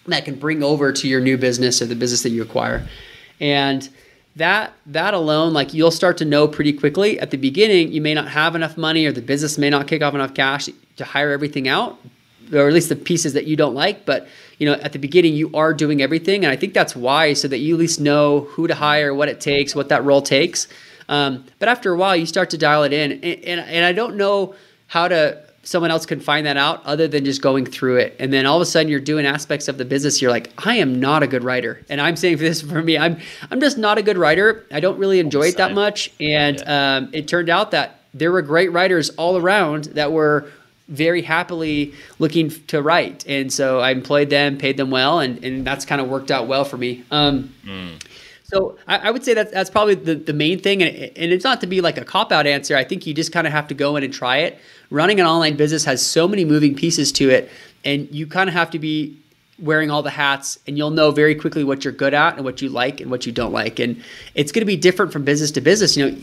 that 0.07 0.25
can 0.25 0.37
bring 0.37 0.63
over 0.63 0.93
to 0.93 1.09
your 1.09 1.21
new 1.21 1.37
business 1.37 1.81
or 1.83 1.87
the 1.87 1.97
business 1.97 2.23
that 2.23 2.31
you 2.31 2.43
acquire. 2.43 2.87
And 3.41 3.89
that 4.37 4.73
that 4.87 5.15
alone 5.15 5.53
like 5.53 5.73
you'll 5.73 5.91
start 5.91 6.19
to 6.19 6.25
know 6.25 6.49
pretty 6.49 6.73
quickly 6.73 7.21
at 7.21 7.31
the 7.31 7.37
beginning 7.37 7.93
you 7.93 8.01
may 8.01 8.15
not 8.15 8.29
have 8.29 8.55
enough 8.55 8.77
money 8.77 9.07
or 9.07 9.13
the 9.13 9.23
business 9.23 9.59
may 9.59 9.71
not 9.71 9.87
kick 9.87 10.03
off 10.03 10.15
enough 10.15 10.35
cash 10.35 10.69
to 10.97 11.05
hire 11.05 11.31
everything 11.31 11.69
out 11.69 11.99
or 12.53 12.69
at 12.69 12.73
least 12.73 12.89
the 12.89 12.97
pieces 12.97 13.33
that 13.33 13.47
you 13.47 13.57
don't 13.57 13.75
like 13.75 14.05
but 14.05 14.27
you 14.59 14.67
know 14.67 14.75
at 14.75 14.93
the 14.93 14.99
beginning 14.99 15.35
you 15.35 15.51
are 15.55 15.73
doing 15.73 16.03
everything 16.03 16.45
and 16.45 16.53
i 16.53 16.57
think 16.57 16.75
that's 16.75 16.95
why 16.97 17.33
so 17.33 17.49
that 17.49 17.59
you 17.59 17.75
at 17.75 17.81
least 17.81 18.01
know 18.01 18.41
who 18.51 18.67
to 18.67 18.75
hire 18.75 19.15
what 19.15 19.29
it 19.29 19.41
takes 19.41 19.75
what 19.75 19.89
that 19.89 20.05
role 20.05 20.23
takes 20.23 20.69
um, 21.09 21.45
but 21.59 21.69
after 21.69 21.93
a 21.93 21.97
while 21.97 22.17
you 22.17 22.27
start 22.27 22.51
to 22.51 22.59
dial 22.59 22.83
it 22.83 22.93
in 22.93 23.13
and, 23.13 23.25
and, 23.25 23.61
and 23.61 23.85
i 23.85 23.93
don't 23.93 24.17
know 24.17 24.55
how 24.89 25.09
to 25.09 25.45
someone 25.65 25.91
else 25.91 26.07
can 26.07 26.21
find 26.21 26.47
that 26.47 26.57
out 26.57 26.85
other 26.85 27.09
than 27.09 27.25
just 27.25 27.43
going 27.43 27.67
through 27.67 27.97
it. 27.97 28.15
And 28.19 28.33
then 28.33 28.47
all 28.47 28.57
of 28.57 28.63
a 28.63 28.67
sudden 28.67 28.89
you're 28.89 29.01
doing 29.01 29.27
aspects 29.27 29.67
of 29.69 29.79
the 29.79 29.85
business. 29.85 30.21
You're 30.21 30.31
like, 30.31 30.53
I 30.67 30.77
am 30.77 31.01
not 31.01 31.23
a 31.23 31.27
good 31.27 31.43
writer. 31.43 31.85
And 31.89 32.01
I'm 32.01 32.17
saying 32.17 32.37
for 32.37 32.43
this 32.45 32.63
for 32.63 32.83
me, 32.83 32.99
I'm, 32.99 33.19
I'm 33.51 33.61
just 33.61 33.79
not 33.79 33.99
a 33.99 34.03
good 34.03 34.19
writer. 34.19 34.67
I 34.71 34.81
don't 34.81 34.99
really 34.99 35.19
enjoy 35.19 35.49
it 35.49 35.57
that 35.57 35.73
much. 35.73 36.13
And 36.21 36.63
um, 36.69 37.11
it 37.13 37.27
turned 37.27 37.49
out 37.49 37.71
that 37.73 38.01
there 38.13 38.31
were 38.31 38.43
great 38.43 38.73
writers 38.73 39.11
all 39.11 39.37
around 39.37 39.85
that 39.85 40.13
were 40.13 40.51
very 40.89 41.23
happily 41.23 41.95
looking 42.19 42.51
to 42.51 42.83
write. 42.83 43.27
And 43.27 43.53
so 43.53 43.81
I 43.81 43.91
employed 43.91 44.31
them, 44.31 44.59
paid 44.59 44.77
them 44.77 44.91
well. 44.91 45.21
And, 45.21 45.43
and 45.45 45.67
that's 45.67 45.85
kind 45.85 46.01
of 46.01 46.09
worked 46.09 46.31
out 46.31 46.47
well 46.47 46.65
for 46.65 46.77
me. 46.77 47.05
Um, 47.11 47.55
mm. 47.65 48.03
So 48.45 48.79
I, 48.87 49.09
I, 49.09 49.11
would 49.11 49.25
say 49.25 49.33
that 49.35 49.51
that's 49.51 49.71
probably 49.71 49.95
the, 49.95 50.15
the 50.15 50.35
main 50.35 50.61
thing. 50.61 50.83
And, 50.83 50.95
and 50.95 51.33
it's 51.33 51.45
not 51.45 51.63
to 51.63 51.67
be 51.67 51.81
like 51.81 51.97
a 51.97 52.05
cop 52.05 52.31
out 52.31 52.47
answer. 52.47 52.77
I 52.77 52.85
think 52.85 53.07
you 53.07 53.15
just 53.15 53.33
kind 53.33 53.47
of 53.47 53.53
have 53.53 53.67
to 53.69 53.75
go 53.75 53.97
in 53.97 54.05
and 54.05 54.13
try 54.13 54.39
it 54.39 54.61
running 54.95 55.19
an 55.21 55.27
online 55.27 55.57
business 55.57 55.85
has 55.85 56.05
so 56.05 56.29
many 56.29 56.45
moving 56.45 56.75
pieces 56.75 57.11
to 57.13 57.29
it, 57.29 57.51
and 57.85 58.09
you 58.13 58.27
kind 58.27 58.49
of 58.49 58.55
have 58.55 58.71
to 58.71 58.79
be 58.79 59.19
wearing 59.59 59.91
all 59.91 60.03
the 60.03 60.11
hats 60.11 60.59
and 60.67 60.77
you'll 60.77 60.91
know 60.91 61.13
very 61.13 61.35
quickly 61.35 61.63
what 61.63 61.85
you're 61.85 61.93
good 61.93 62.13
at 62.13 62.35
and 62.35 62.45
what 62.45 62.61
you 62.61 62.69
like 62.69 63.01
and 63.01 63.09
what 63.09 63.25
you 63.25 63.31
don't 63.31 63.53
like 63.53 63.79
and 63.79 64.03
it's 64.35 64.51
going 64.51 64.63
to 64.63 64.67
be 64.67 64.77
different 64.77 65.13
from 65.13 65.23
business 65.25 65.53
to 65.53 65.61
business 65.61 65.97
you 65.97 66.11
know 66.11 66.19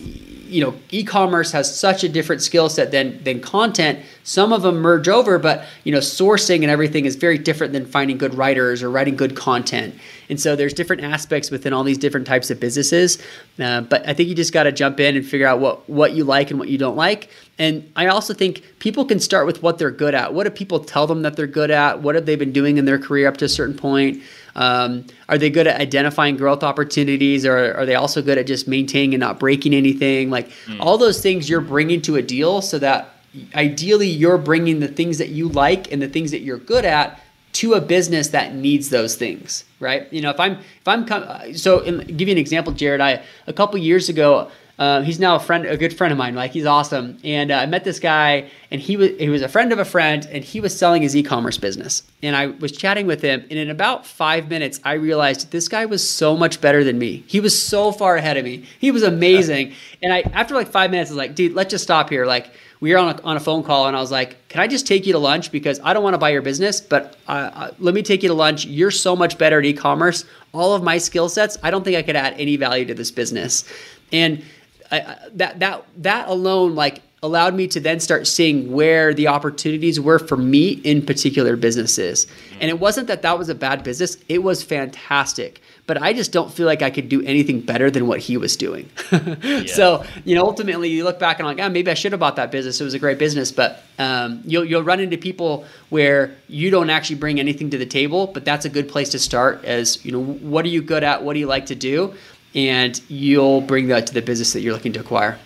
you 0.51 0.63
know 0.63 0.73
e-commerce 0.91 1.51
has 1.51 1.73
such 1.75 2.03
a 2.03 2.09
different 2.09 2.41
skill 2.41 2.69
set 2.69 2.91
than 2.91 3.23
than 3.23 3.39
content 3.39 3.99
some 4.23 4.53
of 4.53 4.61
them 4.61 4.77
merge 4.77 5.07
over, 5.07 5.39
but 5.39 5.65
you 5.83 5.91
know, 5.91 5.99
sourcing 5.99 6.61
and 6.61 6.69
everything 6.69 7.05
is 7.05 7.15
very 7.15 7.37
different 7.37 7.73
than 7.73 7.85
finding 7.85 8.17
good 8.17 8.35
writers 8.35 8.83
or 8.83 8.89
writing 8.89 9.15
good 9.15 9.35
content. 9.35 9.95
And 10.29 10.39
so 10.39 10.55
there's 10.55 10.73
different 10.73 11.03
aspects 11.03 11.49
within 11.49 11.73
all 11.73 11.83
these 11.83 11.97
different 11.97 12.27
types 12.27 12.51
of 12.51 12.59
businesses. 12.59 13.21
Uh, 13.59 13.81
but 13.81 14.07
I 14.07 14.13
think 14.13 14.29
you 14.29 14.35
just 14.35 14.53
got 14.53 14.63
to 14.63 14.71
jump 14.71 14.99
in 14.99 15.15
and 15.15 15.25
figure 15.25 15.47
out 15.47 15.59
what 15.59 15.89
what 15.89 16.13
you 16.13 16.23
like 16.23 16.51
and 16.51 16.59
what 16.59 16.69
you 16.69 16.77
don't 16.77 16.95
like. 16.95 17.29
And 17.57 17.91
I 17.95 18.07
also 18.07 18.33
think 18.33 18.63
people 18.79 19.05
can 19.05 19.19
start 19.19 19.45
with 19.45 19.61
what 19.61 19.77
they're 19.77 19.91
good 19.91 20.15
at. 20.15 20.33
What 20.33 20.43
do 20.45 20.49
people 20.51 20.79
tell 20.79 21.07
them 21.07 21.23
that 21.23 21.35
they're 21.35 21.47
good 21.47 21.71
at? 21.71 22.01
What 22.01 22.15
have 22.15 22.25
they 22.25 22.35
been 22.35 22.51
doing 22.51 22.77
in 22.77 22.85
their 22.85 22.99
career 22.99 23.27
up 23.27 23.37
to 23.37 23.45
a 23.45 23.49
certain 23.49 23.75
point? 23.75 24.21
Um, 24.55 25.05
are 25.29 25.37
they 25.37 25.49
good 25.49 25.67
at 25.67 25.79
identifying 25.79 26.37
growth 26.37 26.63
opportunities, 26.63 27.45
or 27.45 27.73
are 27.75 27.85
they 27.85 27.95
also 27.95 28.21
good 28.21 28.37
at 28.37 28.47
just 28.47 28.67
maintaining 28.67 29.13
and 29.13 29.21
not 29.21 29.39
breaking 29.39 29.73
anything? 29.73 30.29
Like 30.29 30.49
mm. 30.65 30.79
all 30.79 30.97
those 30.97 31.21
things 31.21 31.49
you're 31.49 31.61
bringing 31.61 32.01
to 32.03 32.15
a 32.17 32.21
deal, 32.21 32.61
so 32.61 32.79
that 32.79 33.15
ideally 33.55 34.09
you're 34.09 34.37
bringing 34.37 34.79
the 34.79 34.87
things 34.87 35.17
that 35.17 35.29
you 35.29 35.47
like 35.49 35.91
and 35.91 36.01
the 36.01 36.07
things 36.07 36.31
that 36.31 36.41
you're 36.41 36.57
good 36.57 36.85
at 36.85 37.21
to 37.53 37.73
a 37.73 37.81
business 37.81 38.29
that 38.29 38.53
needs 38.53 38.89
those 38.89 39.15
things 39.15 39.65
right 39.79 40.11
you 40.11 40.21
know 40.21 40.29
if 40.29 40.39
i'm 40.39 40.53
if 40.53 40.87
i'm 40.87 41.55
so 41.55 41.79
in, 41.79 41.99
give 42.17 42.27
you 42.27 42.33
an 42.33 42.37
example 42.37 42.71
jared 42.73 43.01
i 43.01 43.21
a 43.47 43.53
couple 43.53 43.77
years 43.77 44.09
ago 44.09 44.49
uh, 44.79 45.01
he's 45.01 45.19
now 45.19 45.35
a 45.35 45.39
friend, 45.39 45.65
a 45.65 45.77
good 45.77 45.95
friend 45.95 46.11
of 46.11 46.17
mine. 46.17 46.35
Like 46.35 46.51
he's 46.51 46.65
awesome. 46.65 47.17
And 47.23 47.51
uh, 47.51 47.57
I 47.57 47.65
met 47.65 47.83
this 47.83 47.99
guy, 47.99 48.49
and 48.71 48.81
he 48.81 48.97
was 48.97 49.11
he 49.19 49.29
was 49.29 49.41
a 49.41 49.47
friend 49.47 49.71
of 49.71 49.79
a 49.79 49.85
friend, 49.85 50.27
and 50.31 50.43
he 50.43 50.59
was 50.59 50.77
selling 50.77 51.01
his 51.01 51.15
e-commerce 51.15 51.57
business. 51.57 52.03
And 52.23 52.35
I 52.35 52.47
was 52.47 52.71
chatting 52.71 53.07
with 53.07 53.21
him, 53.21 53.41
and 53.49 53.59
in 53.59 53.69
about 53.69 54.05
five 54.05 54.49
minutes, 54.49 54.79
I 54.83 54.93
realized 54.93 55.51
this 55.51 55.67
guy 55.67 55.85
was 55.85 56.07
so 56.07 56.35
much 56.35 56.61
better 56.61 56.83
than 56.83 56.97
me. 56.97 57.23
He 57.27 57.39
was 57.39 57.61
so 57.61 57.91
far 57.91 58.15
ahead 58.15 58.37
of 58.37 58.45
me. 58.45 58.65
He 58.79 58.91
was 58.91 59.03
amazing. 59.03 59.73
and 60.01 60.13
I 60.13 60.21
after 60.33 60.53
like 60.53 60.67
five 60.67 60.91
minutes, 60.91 61.11
I 61.11 61.13
was 61.13 61.17
like, 61.17 61.35
dude, 61.35 61.53
let's 61.53 61.71
just 61.71 61.83
stop 61.83 62.09
here. 62.09 62.25
Like 62.25 62.51
we 62.81 62.91
were 62.91 62.97
on 62.97 63.15
a, 63.15 63.21
on 63.21 63.37
a 63.37 63.39
phone 63.39 63.63
call 63.63 63.87
and 63.87 63.95
I 63.95 64.01
was 64.01 64.11
like, 64.11 64.47
can 64.49 64.59
I 64.59 64.67
just 64.67 64.87
take 64.87 65.05
you 65.05 65.13
to 65.13 65.19
lunch? 65.19 65.51
Because 65.51 65.79
I 65.83 65.93
don't 65.93 66.03
want 66.03 66.15
to 66.15 66.17
buy 66.17 66.31
your 66.31 66.41
business, 66.41 66.81
but 66.81 67.15
uh, 67.27 67.51
uh, 67.53 67.71
let 67.79 67.93
me 67.93 68.01
take 68.01 68.23
you 68.23 68.29
to 68.29 68.35
lunch. 68.35 68.65
You're 68.65 68.91
so 68.91 69.15
much 69.15 69.37
better 69.37 69.59
at 69.59 69.65
e-commerce. 69.65 70.25
All 70.51 70.73
of 70.73 70.81
my 70.83 70.97
skill 70.97 71.29
sets, 71.29 71.57
I 71.61 71.69
don't 71.69 71.83
think 71.83 71.95
I 71.95 72.01
could 72.01 72.15
add 72.15 72.33
any 72.37 72.57
value 72.57 72.85
to 72.85 72.95
this 72.95 73.11
business. 73.11 73.71
And 74.11 74.43
I, 74.91 75.17
that 75.33 75.59
that 75.59 75.85
that 75.97 76.27
alone 76.27 76.75
like 76.75 77.01
allowed 77.23 77.53
me 77.53 77.67
to 77.67 77.79
then 77.79 77.99
start 77.99 78.25
seeing 78.25 78.71
where 78.71 79.13
the 79.13 79.27
opportunities 79.27 79.99
were 79.99 80.17
for 80.17 80.37
me 80.37 80.71
in 80.83 81.05
particular 81.05 81.55
businesses. 81.55 82.25
And 82.59 82.69
it 82.69 82.79
wasn't 82.79 83.07
that 83.07 83.21
that 83.21 83.37
was 83.37 83.47
a 83.47 83.55
bad 83.55 83.83
business, 83.83 84.17
it 84.27 84.41
was 84.41 84.63
fantastic. 84.63 85.61
But 85.87 86.01
I 86.01 86.13
just 86.13 86.31
don't 86.31 86.51
feel 86.51 86.65
like 86.65 86.81
I 86.81 86.89
could 86.89 87.09
do 87.09 87.21
anything 87.23 87.59
better 87.59 87.91
than 87.91 88.07
what 88.07 88.19
he 88.19 88.37
was 88.37 88.55
doing. 88.55 88.89
yeah. 89.11 89.65
So, 89.65 90.05
you 90.23 90.35
know, 90.35 90.45
ultimately 90.45 90.89
you 90.89 91.03
look 91.03 91.19
back 91.19 91.37
and 91.37 91.47
I'm 91.47 91.57
like, 91.57 91.65
oh, 91.65 91.69
maybe 91.69 91.91
I 91.91 91.95
should 91.95 92.13
have 92.13 92.19
bought 92.19 92.37
that 92.37 92.49
business. 92.49 92.79
It 92.79 92.83
was 92.83 92.93
a 92.93 92.99
great 92.99 93.19
business. 93.19 93.51
But 93.51 93.83
um, 93.99 94.41
you'll, 94.45 94.63
you'll 94.63 94.83
run 94.83 94.99
into 94.99 95.17
people 95.17 95.65
where 95.89 96.33
you 96.47 96.69
don't 96.69 96.89
actually 96.89 97.17
bring 97.17 97.39
anything 97.39 97.69
to 97.71 97.77
the 97.77 97.85
table, 97.85 98.27
but 98.27 98.45
that's 98.45 98.63
a 98.63 98.69
good 98.69 98.87
place 98.89 99.09
to 99.09 99.19
start 99.19 99.65
as, 99.65 100.03
you 100.05 100.11
know, 100.11 100.23
what 100.23 100.65
are 100.65 100.69
you 100.69 100.81
good 100.81 101.03
at? 101.03 101.23
What 101.23 101.33
do 101.33 101.39
you 101.39 101.47
like 101.47 101.65
to 101.67 101.75
do? 101.75 102.13
And 102.55 103.01
you'll 103.09 103.61
bring 103.61 103.87
that 103.87 104.07
to 104.07 104.13
the 104.13 104.21
business 104.21 104.53
that 104.53 104.61
you're 104.61 104.73
looking 104.73 104.93
to 104.93 104.99
acquire. 104.99 105.37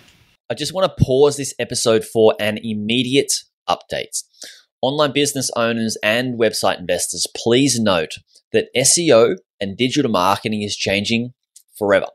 I 0.50 0.54
just 0.54 0.72
want 0.72 0.90
to 0.90 1.04
pause 1.04 1.36
this 1.36 1.54
episode 1.58 2.04
for 2.04 2.34
an 2.38 2.58
immediate 2.62 3.32
update. 3.68 4.22
Online 4.80 5.12
business 5.12 5.50
owners 5.56 5.96
and 6.02 6.38
website 6.38 6.78
investors, 6.78 7.26
please 7.36 7.80
note 7.80 8.12
that 8.52 8.68
SEO 8.76 9.36
and 9.60 9.76
digital 9.76 10.10
marketing 10.10 10.62
is 10.62 10.76
changing 10.76 11.32
forever. 11.76 12.06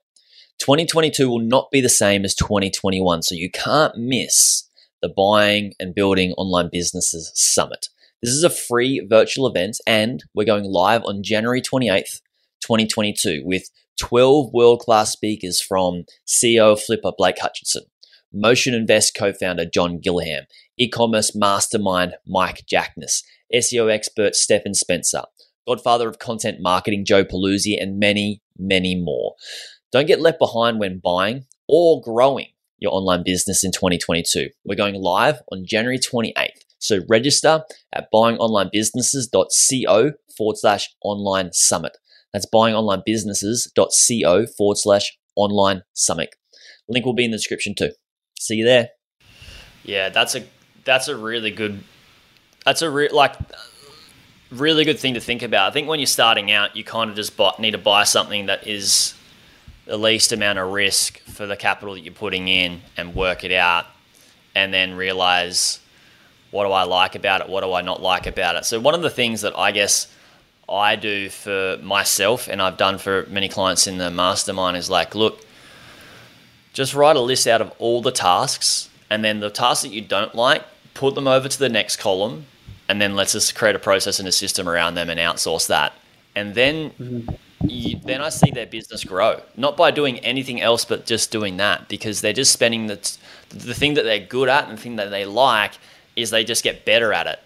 2022 0.60 1.28
will 1.28 1.40
not 1.40 1.72
be 1.72 1.82
the 1.82 1.90
same 1.90 2.24
as 2.24 2.36
2021, 2.36 3.24
so 3.24 3.36
you 3.36 3.50
can't 3.50 3.98
miss 3.98 4.70
the 5.02 5.10
Buying 5.10 5.74
and 5.80 5.96
Building 5.96 6.34
Online 6.38 6.70
Businesses 6.72 7.32
Summit. 7.34 7.88
This 8.22 8.32
is 8.32 8.44
a 8.44 8.50
free 8.50 9.06
virtual 9.10 9.48
event, 9.48 9.78
and 9.88 10.24
we're 10.36 10.46
going 10.46 10.66
live 10.66 11.02
on 11.04 11.24
January 11.24 11.62
28th, 11.62 12.22
2022, 12.62 13.42
with 13.44 13.72
12 14.02 14.52
world 14.52 14.80
class 14.80 15.12
speakers 15.12 15.62
from 15.62 16.06
CEO 16.26 16.78
Flipper 16.78 17.12
Blake 17.16 17.38
Hutchinson, 17.40 17.84
Motion 18.34 18.74
Invest 18.74 19.16
co 19.16 19.32
founder 19.32 19.64
John 19.64 20.00
Gillingham, 20.00 20.46
e 20.76 20.90
commerce 20.90 21.36
mastermind 21.36 22.16
Mike 22.26 22.64
Jackness, 22.66 23.22
SEO 23.54 23.94
expert 23.94 24.36
Stephan 24.36 24.74
Spencer, 24.74 25.22
godfather 25.68 26.10
of 26.10 26.18
content 26.18 26.58
marketing 26.62 27.06
Joe 27.06 27.24
Pulizzi, 27.24 27.80
and 27.80 28.00
many, 28.00 28.42
many 28.58 28.96
more. 28.96 29.36
Don't 29.92 30.08
get 30.08 30.20
left 30.20 30.40
behind 30.40 30.80
when 30.80 30.98
buying 30.98 31.46
or 31.68 32.02
growing 32.02 32.48
your 32.80 32.94
online 32.94 33.22
business 33.24 33.64
in 33.64 33.72
2022. 33.72 34.50
We're 34.66 34.74
going 34.74 34.96
live 34.96 35.44
on 35.52 35.64
January 35.64 36.00
28th. 36.00 36.64
So 36.80 37.02
register 37.08 37.62
at 37.94 38.12
buyingonlinebusinesses.co 38.12 40.14
forward 40.36 40.58
slash 40.58 40.90
online 41.04 41.54
summit. 41.54 41.98
That's 42.34 42.48
buyingonlinebusinesses.co 42.54 44.46
forward 44.58 44.78
slash 44.78 45.18
online 45.36 45.84
summit. 45.94 46.36
Link 46.88 47.06
will 47.06 47.14
be 47.14 47.26
in 47.26 47.32
the 47.32 47.38
description 47.38 47.76
too. 47.76 47.92
See 48.40 48.56
you 48.56 48.66
there. 48.66 48.90
Yeah, 49.84 50.10
that's 50.10 50.36
a 50.36 50.44
that's 50.84 51.08
a 51.08 51.16
really 51.16 51.52
good 51.52 51.84
that's 52.66 52.82
a 52.82 52.90
re- 52.90 53.10
like 53.10 53.36
really 54.52 54.84
good 54.84 55.00
thing 55.00 55.14
to 55.14 55.22
think 55.22 55.42
about. 55.42 55.70
I 55.70 55.72
think 55.72 55.88
when 55.88 56.00
you're 56.00 56.08
starting 56.08 56.52
out, 56.52 56.76
you 56.76 56.84
kind 56.84 57.10
of 57.10 57.16
just 57.16 57.38
buy, 57.38 57.54
need 57.58 57.72
to 57.72 57.78
buy 57.78 58.04
something 58.04 58.48
that 58.48 58.68
is 58.68 59.14
the 59.86 59.98
least 59.98 60.32
amount 60.32 60.60
of 60.60 60.72
risk 60.72 61.20
for 61.20 61.46
the 61.46 61.56
capital 61.56 61.96
that 61.96 62.02
you're 62.02 62.14
putting 62.14 62.48
in 62.48 62.82
and 62.98 63.16
work 63.16 63.44
it 63.44 63.52
out 63.52 63.86
and 64.54 64.74
then 64.74 64.96
realize 64.96 65.80
what 66.52 66.66
do 66.66 66.72
I 66.72 66.84
like 66.84 67.16
about 67.16 67.42
it, 67.42 67.50
what 67.50 67.62
do 67.62 67.74
I 67.74 67.82
not 67.82 68.02
like 68.02 68.28
about 68.28 68.56
it. 68.56 68.66
So 68.66 68.80
one 68.80 68.94
of 68.94 69.02
the 69.02 69.10
things 69.10 69.42
that 69.42 69.58
I 69.58 69.72
guess 69.72 70.14
I 70.72 70.96
do 70.96 71.30
for 71.30 71.78
myself 71.82 72.48
and 72.48 72.62
I've 72.62 72.78
done 72.78 72.98
for 72.98 73.26
many 73.30 73.50
clients 73.50 73.88
in 73.88 73.98
the 73.98 74.10
mastermind 74.10 74.78
is 74.78 74.90
like, 74.90 75.14
look, 75.14 75.46
just 76.74 76.94
write 76.94 77.16
a 77.16 77.22
list 77.22 77.48
out 77.48 77.62
of 77.62 77.74
all 77.80 78.02
the 78.02 78.12
tasks 78.12 78.90
and 79.10 79.24
then 79.24 79.42
the 79.42 79.50
tasks 79.50 79.84
that 79.84 79.92
you 79.92 80.02
don't 80.02 80.34
like, 80.34 80.64
put 80.94 81.16
them 81.16 81.28
over 81.28 81.50
to 81.50 81.60
the 81.60 81.70
next 81.70 81.98
column 81.98 82.46
and 82.88 83.02
then 83.02 83.16
let's 83.16 83.34
just 83.34 83.56
create 83.56 83.76
a 83.76 83.80
process 83.80 84.20
and 84.20 84.28
a 84.28 84.32
system 84.32 84.68
around 84.68 84.96
them 84.96 85.10
and 85.10 85.20
outsource 85.20 85.68
that. 85.68 85.94
And 86.36 86.56
then 86.56 86.92
mm-hmm. 86.92 87.36
you, 87.68 88.00
then 88.04 88.22
I 88.22 88.30
see 88.30 88.52
their 88.52 88.66
business 88.66 89.04
grow, 89.04 89.42
not 89.58 89.76
by 89.76 89.92
doing 89.92 90.20
anything 90.20 90.62
else 90.62 90.86
but 90.86 91.06
just 91.06 91.32
doing 91.32 91.58
that 91.58 91.90
because 91.90 92.22
they're 92.22 92.34
just 92.34 92.54
spending 92.54 92.88
the 92.88 93.18
the 93.50 93.74
thing 93.74 93.96
that 93.96 94.04
they're 94.04 94.26
good 94.26 94.48
at 94.48 94.70
and 94.70 94.78
the 94.78 94.82
thing 94.82 94.96
that 94.96 95.10
they 95.10 95.26
like 95.26 95.74
is 96.16 96.30
they 96.30 96.46
just 96.46 96.64
get 96.64 96.86
better 96.86 97.12
at 97.12 97.28
it 97.28 97.40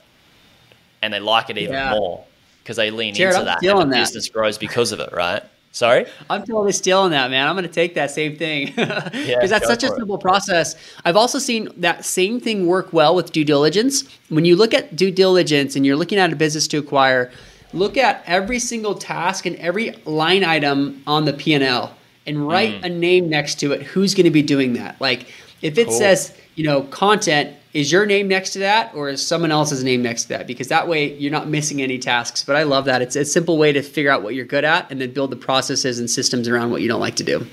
and 1.02 1.14
they 1.14 1.20
like 1.20 1.50
it 1.50 1.58
even 1.58 1.74
yeah. 1.74 1.92
more 1.92 2.26
because 2.66 2.78
they 2.78 2.90
lean 2.90 3.14
Jared, 3.14 3.36
into 3.36 3.52
I'm 3.52 3.62
that 3.62 3.64
and 3.64 3.92
the 3.92 3.96
that. 3.96 4.02
business 4.02 4.28
grows 4.28 4.58
because 4.58 4.92
of 4.92 5.00
it, 5.00 5.14
right? 5.14 5.44
Sorry? 5.72 6.08
I'm 6.32 6.42
totally 6.42 6.72
stealing 6.72 7.12
that, 7.12 7.30
man. 7.30 7.48
I'm 7.48 7.54
going 7.54 7.68
to 7.68 7.72
take 7.72 7.94
that 7.94 8.10
same 8.10 8.38
thing 8.38 8.68
because 8.68 9.14
yeah, 9.28 9.46
that's 9.46 9.68
such 9.68 9.84
a 9.84 9.90
simple 9.90 10.16
it. 10.16 10.22
process. 10.22 10.76
I've 11.04 11.16
also 11.16 11.38
seen 11.38 11.70
that 11.78 12.06
same 12.06 12.40
thing 12.40 12.66
work 12.66 12.92
well 12.92 13.14
with 13.14 13.32
due 13.32 13.46
diligence. 13.46 14.04
When 14.30 14.46
you 14.46 14.56
look 14.56 14.74
at 14.74 14.96
due 14.96 15.12
diligence 15.12 15.76
and 15.76 15.86
you're 15.86 15.96
looking 15.96 16.18
at 16.18 16.34
a 16.34 16.36
business 16.36 16.68
to 16.70 16.78
acquire, 16.78 17.32
look 17.72 17.98
at 17.98 18.24
every 18.26 18.58
single 18.58 18.96
task 18.96 19.46
and 19.46 19.58
every 19.58 19.92
line 20.06 20.44
item 20.44 21.04
on 21.06 21.26
the 21.26 21.34
P&L 21.34 21.94
and 22.26 22.48
write 22.48 22.82
mm. 22.82 22.86
a 22.86 22.90
name 22.90 23.30
next 23.30 23.60
to 23.60 23.74
it. 23.74 23.84
Who's 23.84 24.16
going 24.16 24.24
to 24.24 24.32
be 24.32 24.42
doing 24.42 24.74
that? 24.74 25.00
Like 25.00 25.28
if 25.62 25.78
it 25.78 25.88
cool. 25.88 25.98
says, 25.98 26.34
you 26.56 26.64
know, 26.64 26.84
content 26.84 27.56
is 27.76 27.92
your 27.92 28.06
name 28.06 28.30
next 28.30 28.52
to 28.52 28.60
that 28.60 28.96
or 28.96 29.10
is 29.10 29.26
someone 29.26 29.52
else's 29.52 29.84
name 29.84 30.02
next 30.02 30.24
to 30.24 30.30
that? 30.30 30.48
Because 30.48 30.70
that 30.70 30.88
way 30.88 31.14
you're 31.18 31.32
not 31.32 31.50
missing 31.50 31.82
any 31.82 32.00
tasks. 32.00 32.42
But 32.42 32.56
I 32.56 32.64
love 32.64 32.86
that. 32.86 33.02
It's 33.02 33.18
a 33.18 33.26
simple 33.26 33.58
way 33.58 33.74
to 33.74 33.82
figure 33.82 34.10
out 34.10 34.24
what 34.24 34.34
you're 34.34 34.46
good 34.46 34.64
at 34.64 34.90
and 34.90 35.02
then 35.02 35.12
build 35.12 35.30
the 35.30 35.36
processes 35.36 36.00
and 36.00 36.10
systems 36.10 36.48
around 36.48 36.72
what 36.72 36.82
you 36.82 36.88
don't 36.88 37.02
like 37.02 37.18
to 37.18 37.26
do. 37.26 37.46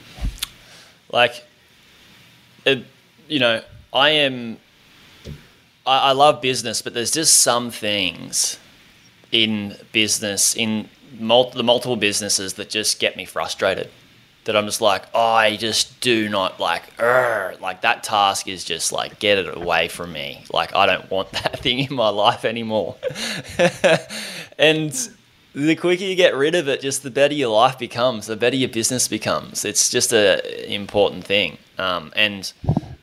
Like, 1.11 1.45
it, 2.65 2.85
you 3.27 3.41
know, 3.41 3.63
I 3.93 4.11
am, 4.11 4.59
I, 5.85 6.11
I 6.11 6.13
love 6.13 6.41
business, 6.41 6.83
but 6.83 6.95
there's 6.95 7.11
just 7.11 7.39
some 7.39 7.73
things 7.73 8.61
in 9.33 9.77
business, 9.91 10.55
in 10.55 10.89
mul- 11.19 11.51
the 11.51 11.65
multiple 11.65 11.97
businesses 11.97 12.55
that 12.55 12.71
just 12.71 13.01
get 13.01 13.17
me 13.17 13.25
frustrated 13.25 13.91
that 14.45 14.57
I'm 14.57 14.67
just 14.67 14.81
like, 14.81 15.05
oh, 15.15 15.33
I 15.33 15.57
just 15.57 16.01
do 16.01 16.29
not 16.29 16.59
like, 16.59 16.83
like 17.01 17.83
that 17.83 18.03
task 18.03 18.49
is 18.49 18.65
just 18.65 18.93
like, 18.93 19.19
get 19.19 19.39
it 19.39 19.57
away 19.57 19.89
from 19.89 20.13
me. 20.13 20.45
Like, 20.53 20.75
I 20.75 20.87
don't 20.87 21.09
want 21.11 21.31
that 21.33 21.61
thing 21.61 21.79
in 21.81 21.95
my 21.95 22.09
life 22.09 22.45
anymore. 22.45 22.97
and 24.59 25.11
the 25.55 25.77
quicker 25.77 26.05
you 26.05 26.17
get 26.17 26.35
rid 26.35 26.55
of 26.55 26.69
it, 26.69 26.81
just 26.81 27.03
the 27.03 27.11
better 27.11 27.35
your 27.35 27.51
life 27.51 27.79
becomes, 27.79 28.27
the 28.27 28.37
better 28.37 28.57
your 28.57 28.69
business 28.69 29.07
becomes. 29.07 29.65
It's 29.65 29.91
just 29.91 30.13
a 30.13 30.73
important 30.73 31.25
thing. 31.25 31.59
Um, 31.79 32.13
and 32.17 32.53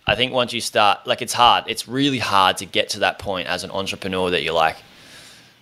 I 0.06 0.15
think 0.15 0.34
once 0.34 0.52
you 0.52 0.62
start, 0.62 1.06
like, 1.08 1.21
it's 1.21 1.34
hard. 1.34 1.65
It's 1.67 1.88
really 1.88 2.19
hard 2.19 2.58
to 2.58 2.65
get 2.65 2.89
to 2.89 2.99
that 2.99 3.19
point 3.19 3.47
as 3.47 3.63
an 3.63 3.71
entrepreneur 3.71 4.30
that 4.32 4.43
you're 4.43 4.54
like, 4.54 4.78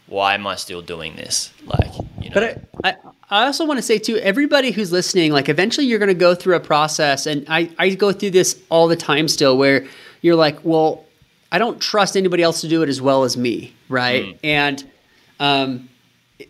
why 0.08 0.34
am 0.34 0.48
I 0.48 0.56
still 0.56 0.82
doing 0.82 1.16
this? 1.16 1.54
Like, 1.66 1.94
you 2.22 2.30
know. 2.30 2.34
But 2.34 2.44
I, 2.84 2.90
I, 2.90 2.96
I 3.30 3.46
also 3.46 3.66
want 3.66 3.78
to 3.78 3.82
say 3.82 3.98
too, 3.98 4.18
everybody 4.18 4.72
who's 4.72 4.92
listening, 4.92 5.34
like 5.34 5.50
eventually 5.50 5.86
you're 5.86 6.00
going 6.00 6.08
to 6.08 6.14
go 6.14 6.34
through 6.34 6.56
a 6.56 6.62
process, 6.62 7.26
and 7.26 7.46
I, 7.50 7.70
I 7.78 7.90
go 7.90 8.12
through 8.14 8.32
this 8.32 8.62
all 8.70 8.88
the 8.88 8.96
time 8.96 9.28
still, 9.28 9.58
where 9.58 9.86
you're 10.22 10.36
like, 10.36 10.64
well, 10.64 11.06
I 11.52 11.60
don't 11.60 11.82
trust 11.82 12.16
anybody 12.16 12.44
else 12.44 12.62
to 12.62 12.68
do 12.68 12.84
it 12.84 12.90
as 12.90 13.02
well 13.02 13.24
as 13.24 13.36
me, 13.36 13.74
right? 13.90 14.26
Mm. 14.26 14.40
And 14.44 14.92
um, 15.40 15.90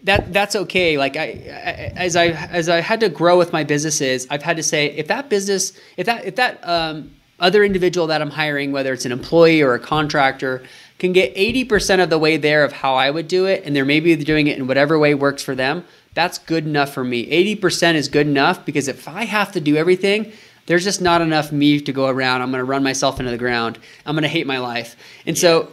that 0.04 0.32
that's 0.34 0.56
okay. 0.56 0.98
Like 0.98 1.16
I, 1.18 1.24
I, 1.24 1.94
as 1.96 2.16
I 2.16 2.28
as 2.28 2.70
I 2.70 2.82
had 2.82 3.00
to 3.00 3.10
grow 3.10 3.38
with 3.38 3.54
my 3.54 3.64
businesses, 3.64 4.28
I've 4.30 4.44
had 4.44 4.58
to 4.58 4.64
say 4.64 4.88
if 4.88 5.08
that 5.08 5.30
business, 5.30 5.74
if 5.98 6.06
that 6.06 6.26
if 6.26 6.36
that 6.36 6.60
um, 6.68 7.12
other 7.40 7.64
individual 7.64 8.08
that 8.08 8.22
I'm 8.22 8.32
hiring, 8.32 8.72
whether 8.72 8.94
it's 8.94 9.06
an 9.06 9.12
employee 9.12 9.62
or 9.62 9.74
a 9.74 9.80
contractor, 9.80 10.64
can 11.00 11.14
get 11.14 11.36
80% 11.36 12.02
of 12.02 12.10
the 12.10 12.18
way 12.18 12.38
there 12.38 12.64
of 12.64 12.74
how 12.74 12.96
I 12.96 13.12
would 13.12 13.28
do 13.28 13.46
it, 13.46 13.64
and 13.66 13.76
they're 13.76 13.86
maybe 13.86 14.16
doing 14.16 14.48
it 14.48 14.58
in 14.58 14.68
whatever 14.68 14.98
way 14.98 15.14
works 15.14 15.44
for 15.44 15.54
them. 15.54 15.86
That's 16.18 16.40
good 16.40 16.66
enough 16.66 16.96
for 16.96 17.04
me. 17.04 17.28
80% 17.30 17.94
is 17.94 18.08
good 18.08 18.26
enough 18.26 18.66
because 18.66 18.88
if 18.88 19.08
I 19.08 19.26
have 19.26 19.52
to 19.52 19.62
do 19.62 19.76
everything, 19.76 20.32
there's 20.66 20.84
just 20.84 21.00
not 21.00 21.22
enough 21.22 21.52
me 21.52 21.80
to 21.80 21.94
go 21.94 22.08
around. 22.08 22.42
I'm 22.42 22.50
going 22.50 22.58
to 22.58 22.66
run 22.66 22.82
myself 22.82 23.20
into 23.20 23.30
the 23.32 23.38
ground. 23.38 23.78
I'm 24.04 24.16
going 24.16 24.24
to 24.24 24.28
hate 24.28 24.48
my 24.48 24.58
life. 24.58 24.96
And 25.28 25.38
yeah. 25.38 25.42
so 25.42 25.72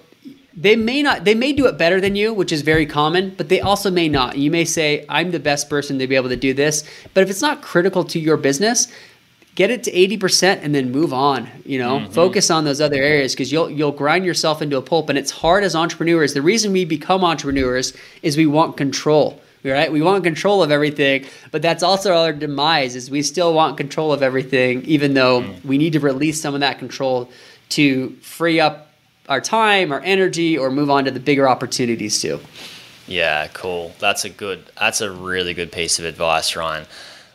they 0.54 0.76
may 0.76 1.00
not 1.00 1.24
they 1.24 1.34
may 1.34 1.54
do 1.54 1.64
it 1.66 1.78
better 1.78 1.98
than 1.98 2.14
you 2.14 2.32
which 2.32 2.52
is 2.52 2.62
very 2.62 2.86
common 2.86 3.34
but 3.36 3.48
they 3.48 3.60
also 3.60 3.90
may 3.90 4.08
not 4.08 4.38
you 4.38 4.52
may 4.52 4.64
say 4.64 5.04
i'm 5.08 5.32
the 5.32 5.40
best 5.40 5.68
person 5.68 5.98
to 5.98 6.06
be 6.06 6.14
able 6.14 6.28
to 6.28 6.36
do 6.36 6.54
this 6.54 6.84
but 7.12 7.24
if 7.24 7.28
it's 7.28 7.42
not 7.42 7.60
critical 7.60 8.04
to 8.04 8.20
your 8.20 8.36
business 8.36 8.86
get 9.56 9.68
it 9.68 9.82
to 9.82 9.90
80% 9.90 10.60
and 10.62 10.72
then 10.72 10.92
move 10.92 11.12
on 11.12 11.48
you 11.66 11.76
know 11.76 11.98
mm-hmm. 11.98 12.12
focus 12.12 12.52
on 12.52 12.64
those 12.64 12.80
other 12.80 13.02
areas 13.02 13.32
because 13.32 13.50
you'll 13.50 13.68
you'll 13.68 13.90
grind 13.90 14.24
yourself 14.24 14.62
into 14.62 14.76
a 14.76 14.82
pulp 14.82 15.08
and 15.08 15.18
it's 15.18 15.32
hard 15.32 15.64
as 15.64 15.74
entrepreneurs 15.74 16.34
the 16.34 16.42
reason 16.42 16.70
we 16.70 16.84
become 16.84 17.24
entrepreneurs 17.24 17.92
is 18.22 18.36
we 18.36 18.46
want 18.46 18.76
control 18.76 19.40
right 19.72 19.90
we 19.90 20.02
want 20.02 20.22
control 20.24 20.62
of 20.62 20.70
everything 20.70 21.24
but 21.50 21.62
that's 21.62 21.82
also 21.82 22.14
our 22.14 22.32
demise 22.32 22.94
is 22.94 23.10
we 23.10 23.22
still 23.22 23.54
want 23.54 23.76
control 23.76 24.12
of 24.12 24.22
everything 24.22 24.82
even 24.84 25.14
though 25.14 25.42
mm. 25.42 25.64
we 25.64 25.78
need 25.78 25.92
to 25.92 26.00
release 26.00 26.40
some 26.40 26.54
of 26.54 26.60
that 26.60 26.78
control 26.78 27.30
to 27.70 28.10
free 28.20 28.60
up 28.60 28.84
our 29.28 29.40
time, 29.40 29.92
our 29.92 30.00
energy, 30.00 30.56
or 30.58 30.70
move 30.70 30.90
on 30.90 31.04
to 31.04 31.10
the 31.10 31.20
bigger 31.20 31.48
opportunities 31.48 32.20
too. 32.20 32.40
Yeah, 33.06 33.48
cool. 33.48 33.92
That's 33.98 34.24
a 34.24 34.30
good. 34.30 34.64
That's 34.78 35.00
a 35.00 35.10
really 35.10 35.54
good 35.54 35.72
piece 35.72 35.98
of 35.98 36.04
advice, 36.04 36.56
Ryan. 36.56 36.86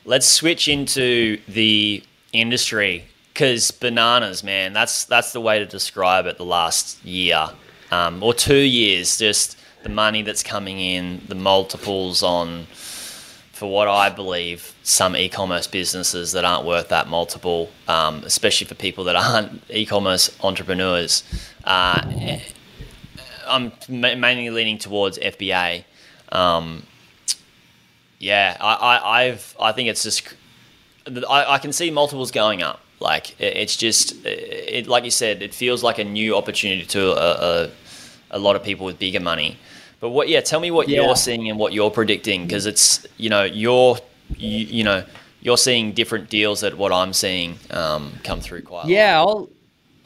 Let's 0.05 0.27
switch 0.27 0.67
into 0.67 1.39
the 1.47 2.03
industry 2.33 3.05
because 3.33 3.71
bananas, 3.71 4.43
man. 4.43 4.73
That's 4.73 5.05
that's 5.05 5.31
the 5.31 5.41
way 5.41 5.59
to 5.59 5.65
describe 5.65 6.25
it. 6.25 6.37
The 6.37 6.45
last 6.45 7.03
year 7.05 7.49
um, 7.91 8.23
or 8.23 8.33
two 8.33 8.55
years, 8.55 9.17
just 9.17 9.58
the 9.89 9.95
money 9.95 10.21
that's 10.21 10.43
coming 10.43 10.79
in, 10.79 11.21
the 11.27 11.35
multiples 11.35 12.21
on 12.23 12.65
for 13.51 13.69
what 13.69 13.87
I 13.87 14.09
believe 14.09 14.73
some 14.83 15.15
e-commerce 15.15 15.67
businesses 15.67 16.31
that 16.31 16.45
aren't 16.45 16.65
worth 16.65 16.89
that 16.89 17.07
multiple, 17.07 17.69
um, 17.87 18.23
especially 18.23 18.67
for 18.67 18.75
people 18.75 19.03
that 19.05 19.15
aren't 19.15 19.61
e-commerce 19.69 20.37
entrepreneurs. 20.41 21.23
Uh, 21.65 22.37
I'm 23.47 23.71
mainly 23.89 24.49
leaning 24.51 24.77
towards 24.77 25.17
FBA. 25.17 25.83
Um, 26.31 26.83
yeah, 28.19 28.55
I, 28.61 29.01
I, 29.03 29.23
have 29.23 29.55
I 29.59 29.71
think 29.71 29.89
it's 29.89 30.03
just 30.03 30.35
I, 31.07 31.53
I 31.55 31.57
can 31.57 31.73
see 31.73 31.89
multiples 31.89 32.31
going 32.31 32.61
up. 32.61 32.79
Like 32.99 33.39
it's 33.41 33.75
just 33.75 34.23
it, 34.25 34.87
like 34.87 35.03
you 35.03 35.11
said, 35.11 35.41
it 35.41 35.53
feels 35.53 35.83
like 35.83 35.99
a 35.99 36.03
new 36.03 36.35
opportunity 36.35 36.85
to 36.85 37.11
a, 37.11 37.63
a, 37.63 37.71
a 38.31 38.39
lot 38.39 38.55
of 38.55 38.63
people 38.63 38.85
with 38.85 38.99
bigger 38.99 39.21
money. 39.21 39.57
But 39.99 40.09
what? 40.09 40.29
Yeah, 40.29 40.41
tell 40.41 40.59
me 40.59 40.71
what 40.71 40.87
yeah. 40.87 41.01
you're 41.01 41.15
seeing 41.15 41.49
and 41.49 41.59
what 41.59 41.73
you're 41.73 41.91
predicting 41.91 42.45
because 42.45 42.65
it's 42.65 43.05
you 43.17 43.29
know 43.29 43.43
you're 43.43 43.97
you, 44.37 44.65
you, 44.65 44.83
know 44.83 45.03
you're 45.41 45.57
seeing 45.57 45.93
different 45.93 46.29
deals 46.29 46.61
that 46.61 46.77
what 46.77 46.91
I'm 46.91 47.13
seeing 47.13 47.57
um, 47.71 48.13
come 48.23 48.39
through 48.39 48.61
quite. 48.63 48.87
Yeah, 48.87 49.19
I'll 49.19 49.49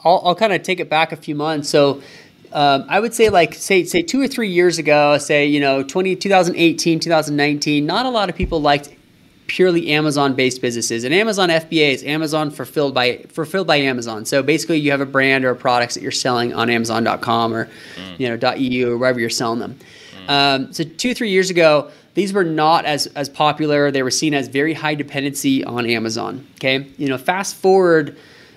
I'll, 0.04 0.22
I'll 0.24 0.34
kind 0.34 0.52
of 0.52 0.62
take 0.62 0.80
it 0.80 0.88
back 0.88 1.12
a 1.12 1.16
few 1.16 1.34
months. 1.34 1.68
So. 1.68 2.02
Um, 2.52 2.84
I 2.88 3.00
would 3.00 3.12
say 3.12 3.30
like 3.30 3.52
say 3.52 3.82
say 3.82 4.00
two 4.02 4.20
or 4.20 4.28
three 4.28 4.48
years 4.48 4.78
ago, 4.78 5.18
say 5.18 5.44
you 5.44 5.58
know 5.58 5.82
20, 5.82 6.14
2018, 6.14 7.00
2019. 7.00 7.84
Not 7.84 8.06
a 8.06 8.08
lot 8.08 8.28
of 8.28 8.36
people 8.36 8.60
liked 8.60 8.94
purely 9.46 9.90
Amazon-based 9.92 10.60
businesses, 10.60 11.04
and 11.04 11.14
Amazon 11.14 11.48
FBA 11.48 11.92
is 11.92 12.04
Amazon 12.04 12.50
fulfilled 12.50 12.94
by 12.94 13.18
fulfilled 13.28 13.66
by 13.66 13.76
Amazon. 13.76 14.24
So 14.24 14.42
basically, 14.42 14.78
you 14.78 14.90
have 14.90 15.00
a 15.00 15.06
brand 15.06 15.44
or 15.44 15.54
products 15.54 15.94
that 15.94 16.02
you're 16.02 16.12
selling 16.12 16.54
on 16.54 16.70
Amazon.com 16.70 17.54
or 17.54 17.66
mm. 17.66 18.18
you 18.18 18.28
know 18.28 18.54
.eu 18.54 18.92
or 18.92 18.98
wherever 18.98 19.20
you're 19.20 19.30
selling 19.30 19.60
them. 19.60 19.78
Mm. 20.26 20.30
Um, 20.30 20.72
so 20.72 20.84
two 20.84 21.14
three 21.14 21.30
years 21.30 21.50
ago, 21.50 21.90
these 22.14 22.32
were 22.32 22.44
not 22.44 22.84
as 22.84 23.06
as 23.08 23.28
popular. 23.28 23.90
They 23.90 24.02
were 24.02 24.10
seen 24.10 24.34
as 24.34 24.48
very 24.48 24.72
high 24.72 24.94
dependency 24.94 25.64
on 25.64 25.86
Amazon. 25.86 26.46
Okay, 26.56 26.86
you 26.96 27.08
know, 27.08 27.18
fast 27.18 27.56
forward 27.56 28.16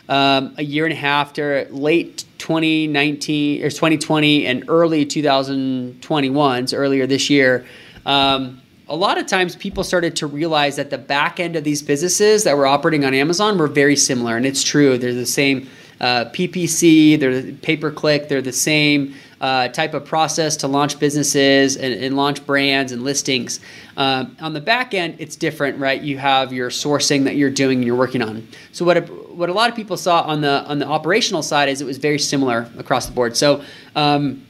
um, 0.10 0.54
a 0.58 0.64
year 0.64 0.86
and 0.86 0.94
a 0.94 0.98
half 0.98 1.34
to 1.34 1.68
late 1.70 2.24
2019 2.38 3.64
or 3.64 3.70
2020 3.70 4.46
and 4.46 4.64
early 4.70 5.06
2021, 5.06 6.68
so 6.68 6.78
earlier 6.78 7.06
this 7.06 7.30
year. 7.30 7.66
Um, 8.06 8.62
a 8.90 8.96
lot 8.96 9.18
of 9.18 9.28
times 9.28 9.56
people 9.56 9.84
started 9.84 10.16
to 10.18 10.28
realize 10.28 10.78
that 10.78 10.90
the 10.90 10.98
back 10.98 11.40
end 11.40 11.56
of 11.56 11.64
these 11.64 11.82
businesses 11.82 12.44
that 12.46 12.56
were 12.56 12.66
operating 12.66 13.04
on 13.04 13.14
Amazon 13.14 13.58
were 13.58 13.68
very 13.68 13.96
similar. 13.96 14.38
And 14.38 14.46
it's 14.46 14.64
true, 14.64 14.98
they're 14.98 15.14
the 15.14 15.26
same 15.26 15.70
uh, 16.00 16.26
PPC, 16.26 17.20
they're 17.20 17.42
the 17.42 17.54
pay 17.54 17.76
per 17.76 17.92
click, 17.92 18.30
they're 18.30 18.42
the 18.42 18.54
same 18.54 19.16
uh, 19.42 19.68
type 19.68 19.94
of 19.94 20.06
process 20.06 20.56
to 20.58 20.68
launch 20.68 21.00
businesses 21.00 21.76
and, 21.76 21.94
and 21.94 22.16
launch 22.16 22.46
brands 22.46 22.92
and 22.92 23.04
listings. 23.04 23.60
Um, 23.98 24.38
on 24.40 24.54
the 24.54 24.62
back 24.62 24.94
end, 24.94 25.16
it's 25.20 25.36
different, 25.36 25.78
right? 25.80 26.02
You 26.02 26.18
have 26.18 26.54
your 26.54 26.70
sourcing 26.70 27.26
that 27.26 27.36
you're 27.36 27.50
doing 27.50 27.80
and 27.80 27.86
you're 27.86 27.96
working 27.96 28.22
on. 28.22 28.48
So 28.72 28.86
what 28.86 28.98
a, 28.98 29.02
what 29.02 29.50
a 29.50 29.54
lot 29.54 29.70
of 29.70 29.76
people 29.76 29.98
saw 29.98 30.22
on 30.22 30.42
the 30.42 30.64
on 30.64 30.80
the 30.80 30.88
operational 30.88 31.44
side 31.44 31.68
is 31.70 31.82
it 31.82 31.86
was 31.86 31.98
very 31.98 32.20
similar 32.20 32.70
across 32.78 33.06
the 33.06 33.12
board. 33.12 33.36
So 33.36 33.64
um, 33.96 34.46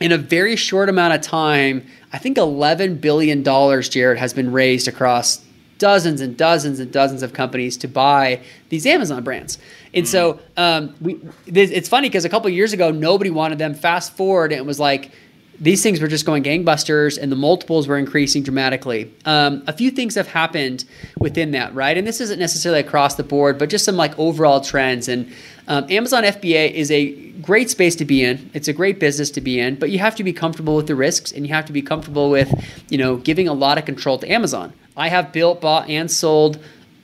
in 0.00 0.12
a 0.12 0.18
very 0.18 0.56
short 0.56 0.88
amount 0.88 1.14
of 1.14 1.20
time, 1.22 1.86
I 2.12 2.18
think 2.18 2.36
$11 2.36 3.00
billion, 3.00 3.42
Jared, 3.44 4.18
has 4.18 4.32
been 4.32 4.52
raised 4.52 4.88
across 4.88 5.44
dozens 5.78 6.20
and 6.20 6.36
dozens 6.36 6.80
and 6.80 6.90
dozens 6.92 7.22
of 7.22 7.32
companies 7.32 7.76
to 7.78 7.88
buy 7.88 8.40
these 8.68 8.86
Amazon 8.86 9.22
brands. 9.22 9.58
And 9.94 10.06
so 10.06 10.34
mm. 10.34 10.40
um, 10.56 10.94
we, 11.00 11.20
it's 11.46 11.88
funny 11.88 12.08
because 12.08 12.24
a 12.24 12.28
couple 12.28 12.50
years 12.50 12.72
ago, 12.72 12.90
nobody 12.90 13.30
wanted 13.30 13.58
them. 13.58 13.74
Fast 13.74 14.16
forward, 14.16 14.52
and 14.52 14.58
it 14.58 14.66
was 14.66 14.80
like 14.80 15.12
these 15.60 15.82
things 15.82 16.00
were 16.00 16.08
just 16.08 16.24
going 16.24 16.42
gangbusters 16.44 17.20
and 17.20 17.32
the 17.32 17.36
multiples 17.36 17.88
were 17.88 17.98
increasing 17.98 18.42
dramatically. 18.42 19.12
Um, 19.24 19.62
a 19.66 19.72
few 19.72 19.90
things 19.90 20.14
have 20.14 20.28
happened 20.28 20.84
within 21.18 21.50
that, 21.52 21.74
right? 21.74 21.96
And 21.96 22.06
this 22.06 22.20
isn't 22.20 22.38
necessarily 22.38 22.80
across 22.80 23.16
the 23.16 23.24
board, 23.24 23.58
but 23.58 23.68
just 23.68 23.84
some 23.84 23.96
like 23.96 24.16
overall 24.18 24.60
trends. 24.60 25.08
And 25.08 25.32
um, 25.66 25.86
Amazon 25.90 26.22
FBA 26.22 26.72
is 26.72 26.90
a 26.90 27.10
great 27.40 27.70
space 27.70 27.96
to 27.96 28.04
be 28.04 28.22
in. 28.22 28.50
It's 28.54 28.68
a 28.68 28.72
great 28.72 29.00
business 29.00 29.30
to 29.32 29.40
be 29.40 29.58
in, 29.58 29.74
but 29.76 29.90
you 29.90 29.98
have 29.98 30.14
to 30.16 30.24
be 30.24 30.32
comfortable 30.32 30.76
with 30.76 30.86
the 30.86 30.94
risks 30.94 31.32
and 31.32 31.46
you 31.46 31.52
have 31.52 31.66
to 31.66 31.72
be 31.72 31.82
comfortable 31.82 32.30
with, 32.30 32.52
you 32.88 32.98
know, 32.98 33.16
giving 33.16 33.48
a 33.48 33.52
lot 33.52 33.78
of 33.78 33.84
control 33.84 34.18
to 34.18 34.30
Amazon. 34.30 34.72
I 34.96 35.08
have 35.08 35.32
built, 35.32 35.60
bought, 35.60 35.88
and 35.88 36.10
sold 36.10 36.58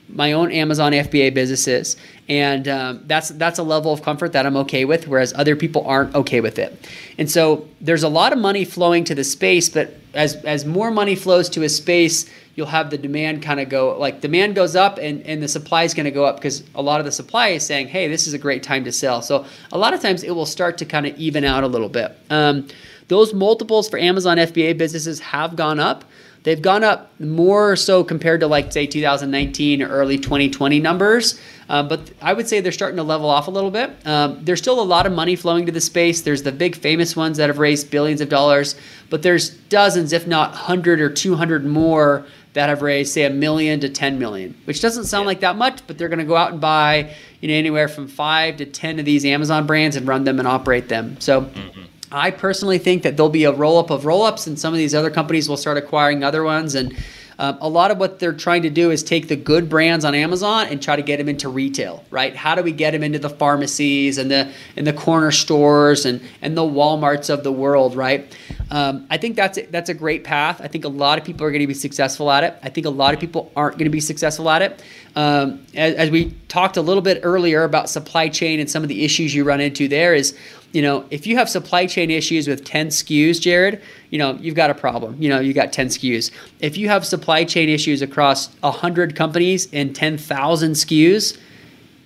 my 0.09 0.33
own 0.33 0.51
Amazon 0.51 0.91
FBA 0.91 1.33
businesses, 1.33 1.97
and 2.27 2.67
um, 2.67 3.03
that's 3.05 3.29
that's 3.29 3.59
a 3.59 3.63
level 3.63 3.91
of 3.91 4.01
comfort 4.01 4.33
that 4.33 4.45
I'm 4.45 4.57
okay 4.57 4.85
with, 4.85 5.07
whereas 5.07 5.33
other 5.33 5.55
people 5.55 5.85
aren't 5.85 6.15
okay 6.15 6.41
with 6.41 6.59
it. 6.59 6.87
And 7.17 7.29
so 7.29 7.67
there's 7.81 8.03
a 8.03 8.09
lot 8.09 8.33
of 8.33 8.39
money 8.39 8.65
flowing 8.65 9.03
to 9.05 9.15
the 9.15 9.23
space, 9.23 9.69
but 9.69 9.93
as 10.13 10.35
as 10.45 10.65
more 10.65 10.91
money 10.91 11.15
flows 11.15 11.49
to 11.49 11.63
a 11.63 11.69
space, 11.69 12.29
you'll 12.55 12.67
have 12.67 12.89
the 12.89 12.97
demand 12.97 13.43
kind 13.43 13.59
of 13.59 13.69
go 13.69 13.97
like 13.97 14.21
demand 14.21 14.55
goes 14.55 14.75
up 14.75 14.97
and, 14.97 15.21
and 15.23 15.43
the 15.43 15.47
supply 15.47 15.83
is 15.83 15.93
going 15.93 16.05
to 16.05 16.11
go 16.11 16.25
up 16.25 16.37
because 16.37 16.63
a 16.73 16.81
lot 16.81 16.99
of 16.99 17.05
the 17.05 17.11
supply 17.11 17.49
is 17.49 17.65
saying, 17.65 17.87
hey, 17.87 18.07
this 18.07 18.27
is 18.27 18.33
a 18.33 18.37
great 18.37 18.63
time 18.63 18.83
to 18.85 18.91
sell. 18.91 19.21
So 19.21 19.45
a 19.71 19.77
lot 19.77 19.93
of 19.93 20.01
times 20.01 20.23
it 20.23 20.31
will 20.31 20.45
start 20.45 20.77
to 20.79 20.85
kind 20.85 21.05
of 21.05 21.17
even 21.17 21.43
out 21.43 21.63
a 21.63 21.67
little 21.67 21.89
bit. 21.89 22.15
Um, 22.29 22.67
those 23.07 23.33
multiples 23.33 23.87
for 23.87 23.99
Amazon 23.99 24.37
FBA 24.37 24.77
businesses 24.77 25.19
have 25.19 25.55
gone 25.55 25.79
up. 25.79 26.05
They've 26.45 26.61
gone 26.61 26.83
up 26.83 27.09
more 27.19 27.75
so 27.75 28.03
compared 28.03 28.41
to 28.41 28.47
like 28.47 28.71
say 28.71 28.85
2019 28.85 29.81
or 29.81 29.87
early 29.87 30.19
2020 30.19 30.79
numbers, 30.79 31.39
uh, 31.69 31.81
but 31.81 32.11
I 32.21 32.33
would 32.33 32.47
say 32.47 32.61
they're 32.61 32.71
starting 32.71 32.97
to 32.97 33.03
level 33.03 33.27
off 33.27 33.47
a 33.47 33.51
little 33.51 33.71
bit. 33.71 33.91
Um, 34.05 34.45
there's 34.45 34.59
still 34.59 34.79
a 34.79 34.85
lot 34.85 35.07
of 35.07 35.11
money 35.11 35.35
flowing 35.35 35.65
to 35.65 35.71
the 35.71 35.81
space. 35.81 36.21
There's 36.21 36.43
the 36.43 36.51
big 36.51 36.75
famous 36.75 37.15
ones 37.15 37.37
that 37.37 37.49
have 37.49 37.57
raised 37.57 37.89
billions 37.89 38.21
of 38.21 38.29
dollars, 38.29 38.75
but 39.09 39.23
there's 39.23 39.49
dozens, 39.49 40.13
if 40.13 40.27
not 40.27 40.51
100 40.51 41.01
or 41.01 41.09
200 41.09 41.65
more 41.65 42.27
that 42.53 42.69
have 42.69 42.83
raised 42.83 43.11
say 43.11 43.23
a 43.23 43.31
million 43.31 43.79
to 43.79 43.89
10 43.89 44.19
million, 44.19 44.55
which 44.65 44.81
doesn't 44.81 45.05
sound 45.05 45.23
yeah. 45.23 45.29
like 45.29 45.39
that 45.39 45.55
much, 45.55 45.81
but 45.87 45.97
they're 45.97 46.09
going 46.09 46.19
to 46.19 46.25
go 46.25 46.35
out 46.35 46.51
and 46.51 46.61
buy 46.61 47.11
you 47.41 47.47
know 47.47 47.55
anywhere 47.55 47.87
from 47.87 48.07
five 48.07 48.57
to 48.57 48.67
10 48.67 48.99
of 48.99 49.05
these 49.05 49.25
Amazon 49.25 49.65
brands 49.65 49.95
and 49.95 50.07
run 50.07 50.25
them 50.25 50.37
and 50.37 50.47
operate 50.47 50.89
them. 50.89 51.19
So. 51.19 51.41
Mm-hmm 51.41 51.84
I 52.11 52.31
personally 52.31 52.77
think 52.77 53.03
that 53.03 53.17
there'll 53.17 53.29
be 53.29 53.45
a 53.45 53.51
roll 53.51 53.77
up 53.77 53.89
of 53.89 54.05
roll 54.05 54.23
ups, 54.23 54.47
and 54.47 54.59
some 54.59 54.73
of 54.73 54.77
these 54.77 54.95
other 54.95 55.09
companies 55.09 55.49
will 55.49 55.57
start 55.57 55.77
acquiring 55.77 56.23
other 56.23 56.43
ones. 56.43 56.75
And 56.75 56.95
um, 57.37 57.57
a 57.59 57.67
lot 57.67 57.91
of 57.91 57.97
what 57.97 58.19
they're 58.19 58.33
trying 58.33 58.61
to 58.61 58.69
do 58.69 58.91
is 58.91 59.03
take 59.03 59.27
the 59.27 59.35
good 59.35 59.69
brands 59.69 60.05
on 60.05 60.15
Amazon 60.15 60.67
and 60.67 60.81
try 60.81 60.95
to 60.95 61.01
get 61.01 61.17
them 61.17 61.27
into 61.27 61.49
retail, 61.49 62.03
right? 62.09 62.35
How 62.35 62.55
do 62.55 62.63
we 62.63 62.71
get 62.71 62.91
them 62.91 63.03
into 63.03 63.19
the 63.19 63.29
pharmacies 63.29 64.17
and 64.17 64.31
the 64.31 64.51
and 64.77 64.87
the 64.87 64.93
corner 64.93 65.31
stores 65.31 66.05
and 66.05 66.21
and 66.41 66.55
the 66.55 66.61
WalMarts 66.61 67.29
of 67.29 67.43
the 67.43 67.51
world, 67.51 67.95
right? 67.95 68.33
Um, 68.71 69.05
I 69.09 69.17
think 69.17 69.35
that's 69.35 69.59
that's 69.69 69.89
a 69.89 69.93
great 69.93 70.23
path. 70.23 70.61
I 70.61 70.67
think 70.67 70.85
a 70.85 70.89
lot 70.89 71.19
of 71.19 71.25
people 71.25 71.45
are 71.45 71.51
going 71.51 71.61
to 71.61 71.67
be 71.67 71.73
successful 71.73 72.31
at 72.31 72.43
it. 72.43 72.55
I 72.63 72.69
think 72.69 72.87
a 72.87 72.91
lot 72.91 73.13
of 73.13 73.19
people 73.19 73.51
aren't 73.55 73.77
going 73.77 73.85
to 73.85 73.89
be 73.89 73.99
successful 73.99 74.49
at 74.49 74.61
it. 74.61 74.81
Um, 75.15 75.65
as, 75.75 75.95
as 75.95 76.09
we 76.11 76.31
talked 76.47 76.77
a 76.77 76.81
little 76.81 77.01
bit 77.01 77.21
earlier 77.23 77.63
about 77.63 77.89
supply 77.89 78.29
chain 78.29 78.59
and 78.59 78.69
some 78.69 78.83
of 78.83 78.89
the 78.89 79.03
issues 79.03 79.33
you 79.33 79.43
run 79.43 79.61
into 79.61 79.87
there 79.87 80.13
is 80.13 80.37
you 80.71 80.81
know, 80.81 81.05
if 81.09 81.25
you 81.25 81.37
have 81.37 81.49
supply 81.49 81.85
chain 81.85 82.11
issues 82.11 82.47
with 82.47 82.65
10 82.65 82.87
SKUs, 82.87 83.39
Jared, 83.39 83.81
you 84.09 84.17
know, 84.17 84.33
you've 84.41 84.55
got 84.55 84.69
a 84.69 84.73
problem. 84.73 85.15
You 85.21 85.29
know, 85.29 85.39
you 85.39 85.53
got 85.53 85.71
10 85.71 85.87
SKUs. 85.87 86.31
If 86.59 86.77
you 86.77 86.89
have 86.89 87.05
supply 87.05 87.45
chain 87.45 87.69
issues 87.69 88.01
across 88.01 88.53
100 88.59 89.15
companies 89.15 89.67
and 89.71 89.95
10,000 89.95 90.71
SKUs, 90.73 91.37